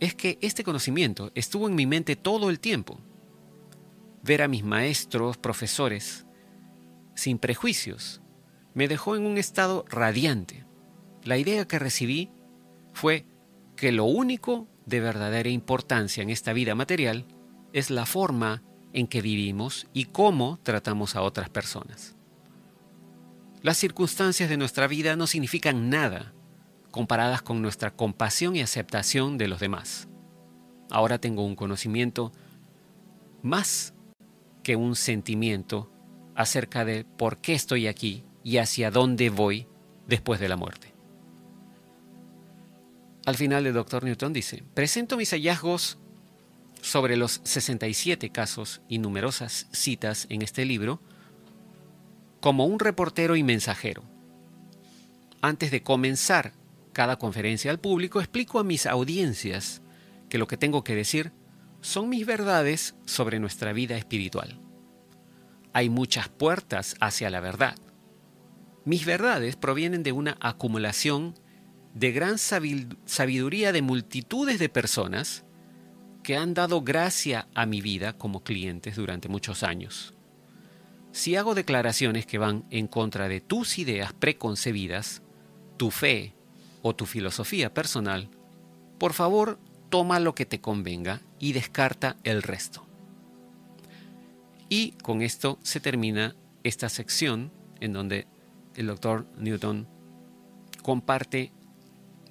es 0.02 0.14
que 0.14 0.38
este 0.42 0.66
conocimiento 0.66 1.32
estuvo 1.34 1.70
en 1.70 1.76
mi 1.76 1.86
mente 1.86 2.18
todo 2.18 2.50
el 2.50 2.60
tiempo. 2.60 3.00
Ver 4.24 4.42
a 4.42 4.50
mis 4.50 4.66
maestros, 4.66 5.38
profesores, 5.38 6.26
sin 7.16 7.40
prejuicios, 7.40 8.20
me 8.74 8.90
dejó 8.90 9.16
en 9.16 9.26
un 9.26 9.38
estado 9.38 9.86
radiante. 9.88 10.66
La 11.24 11.38
idea 11.38 11.66
que 11.66 11.80
recibí 11.80 12.30
fue 12.92 13.26
que 13.80 13.94
lo 13.94 14.04
único 14.04 14.68
de 14.86 15.00
verdadera 15.00 15.48
importancia 15.48 16.22
en 16.22 16.30
esta 16.30 16.52
vida 16.52 16.76
material 16.76 17.26
es 17.72 17.90
la 17.90 18.06
forma 18.06 18.62
en 18.92 19.08
que 19.08 19.22
vivimos 19.22 19.88
y 19.94 20.06
cómo 20.06 20.60
tratamos 20.64 21.16
a 21.16 21.22
otras 21.22 21.50
personas. 21.50 22.18
Las 23.62 23.78
circunstancias 23.78 24.50
de 24.50 24.58
nuestra 24.58 24.88
vida 24.88 25.16
no 25.16 25.28
significan 25.28 25.90
nada 25.90 26.34
comparadas 26.92 27.42
con 27.42 27.62
nuestra 27.62 27.92
compasión 27.92 28.58
y 28.58 28.62
aceptación 28.62 29.38
de 29.38 29.48
los 29.48 29.62
demás. 29.62 30.10
Ahora 30.92 31.18
tengo 31.20 31.46
un 31.46 31.56
conocimiento 31.56 32.34
más 33.42 33.94
que 34.62 34.76
un 34.76 34.98
sentimiento 34.98 35.90
acerca 36.36 36.84
de 36.84 37.06
por 37.06 37.38
qué 37.38 37.54
estoy 37.54 37.88
aquí 37.88 38.26
y 38.44 38.58
hacia 38.58 38.92
dónde 38.92 39.30
voy 39.30 39.68
después 40.06 40.42
de 40.42 40.50
la 40.50 40.58
muerte. 40.58 40.99
Al 43.30 43.38
final 43.38 43.68
el 43.68 43.76
doctor 43.76 44.04
Newton 44.04 44.34
dice, 44.34 44.64
presento 44.74 45.16
mis 45.16 45.30
hallazgos 45.30 46.00
sobre 46.82 47.16
los 47.16 47.42
67 47.44 48.32
casos 48.32 48.82
y 48.88 48.98
numerosas 48.98 49.68
citas 49.72 50.26
en 50.32 50.42
este 50.42 50.66
libro 50.66 51.00
como 52.42 52.66
un 52.66 52.80
reportero 52.80 53.36
y 53.36 53.44
mensajero. 53.44 54.02
Antes 55.44 55.70
de 55.70 55.84
comenzar 55.84 56.54
cada 56.92 57.20
conferencia 57.20 57.70
al 57.70 57.80
público, 57.80 58.20
explico 58.20 58.58
a 58.58 58.64
mis 58.64 58.88
audiencias 58.88 59.84
que 60.28 60.40
lo 60.40 60.48
que 60.48 60.58
tengo 60.58 60.84
que 60.84 60.96
decir 60.96 61.32
son 61.82 62.10
mis 62.10 62.26
verdades 62.26 62.96
sobre 63.06 63.40
nuestra 63.40 63.74
vida 63.74 63.96
espiritual. 63.96 64.60
Hay 65.72 65.92
muchas 65.92 66.30
puertas 66.30 66.96
hacia 67.00 67.30
la 67.30 67.42
verdad. 67.42 67.76
Mis 68.86 69.06
verdades 69.06 69.56
provienen 69.56 70.02
de 70.02 70.14
una 70.14 70.36
acumulación 70.40 71.36
de 71.94 72.12
gran 72.12 72.38
sabiduría 72.38 73.72
de 73.72 73.82
multitudes 73.82 74.60
de 74.60 74.70
personas 74.70 75.44
que 76.24 76.38
han 76.38 76.54
dado 76.54 76.82
gracia 76.82 77.48
a 77.56 77.66
mi 77.66 77.82
vida 77.82 78.14
como 78.14 78.44
clientes 78.44 78.96
durante 78.96 79.30
muchos 79.30 79.64
años. 79.64 80.14
Si 81.12 81.36
hago 81.36 81.56
declaraciones 81.56 82.26
que 82.26 82.38
van 82.38 82.66
en 82.70 82.88
contra 82.88 83.28
de 83.28 83.42
tus 83.42 83.80
ideas 83.80 84.14
preconcebidas, 84.14 85.24
tu 85.78 85.92
fe 85.92 86.36
o 86.82 86.96
tu 86.96 87.06
filosofía 87.06 87.74
personal, 87.74 88.30
por 89.00 89.14
favor 89.14 89.60
toma 89.90 90.20
lo 90.20 90.36
que 90.36 90.46
te 90.46 90.62
convenga 90.62 91.22
y 91.40 91.54
descarta 91.54 92.18
el 92.24 92.44
resto. 92.44 92.86
Y 94.70 94.92
con 95.02 95.24
esto 95.24 95.58
se 95.64 95.80
termina 95.80 96.36
esta 96.64 96.90
sección 96.90 97.52
en 97.80 97.94
donde 97.94 98.28
el 98.76 98.88
doctor 98.88 99.26
Newton 99.38 99.88
comparte 100.84 101.52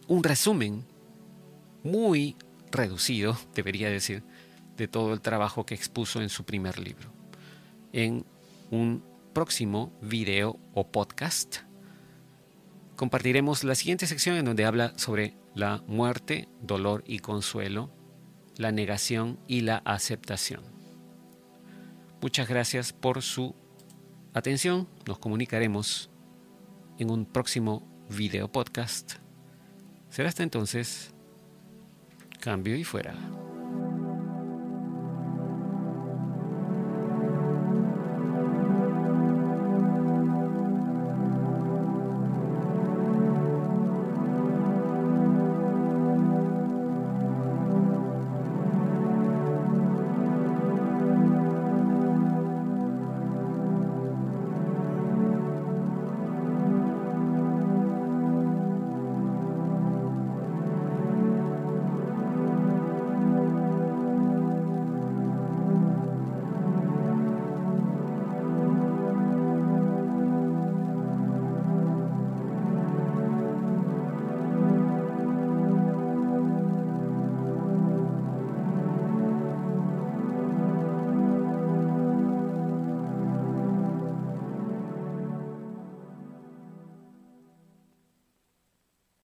un 0.08 0.24
resumen 0.24 0.84
muy 1.84 2.36
reducido, 2.72 3.36
debería 3.54 3.88
decir, 3.88 4.24
de 4.76 4.88
todo 4.88 5.12
el 5.12 5.20
trabajo 5.20 5.64
que 5.64 5.74
expuso 5.74 6.20
en 6.20 6.28
su 6.28 6.44
primer 6.44 6.78
libro. 6.78 7.12
En 7.92 8.24
un 8.70 9.04
próximo 9.32 9.92
video 10.02 10.58
o 10.74 10.86
podcast 10.88 11.58
compartiremos 12.96 13.62
la 13.62 13.76
siguiente 13.76 14.06
sección 14.06 14.36
en 14.36 14.44
donde 14.44 14.64
habla 14.64 14.92
sobre 14.96 15.36
la 15.54 15.82
muerte, 15.86 16.48
dolor 16.60 17.04
y 17.06 17.20
consuelo, 17.20 17.90
la 18.56 18.72
negación 18.72 19.38
y 19.46 19.60
la 19.60 19.76
aceptación. 19.78 20.62
Muchas 22.20 22.48
gracias 22.48 22.92
por 22.92 23.22
su 23.22 23.54
atención. 24.34 24.88
Nos 25.06 25.20
comunicaremos 25.20 26.10
en 26.98 27.10
un 27.10 27.24
próximo 27.24 27.86
video 28.10 28.50
podcast. 28.50 29.27
Será 30.18 30.30
hasta 30.30 30.42
entonces. 30.42 31.14
Cambio 32.40 32.74
y 32.74 32.82
fuera. 32.82 33.14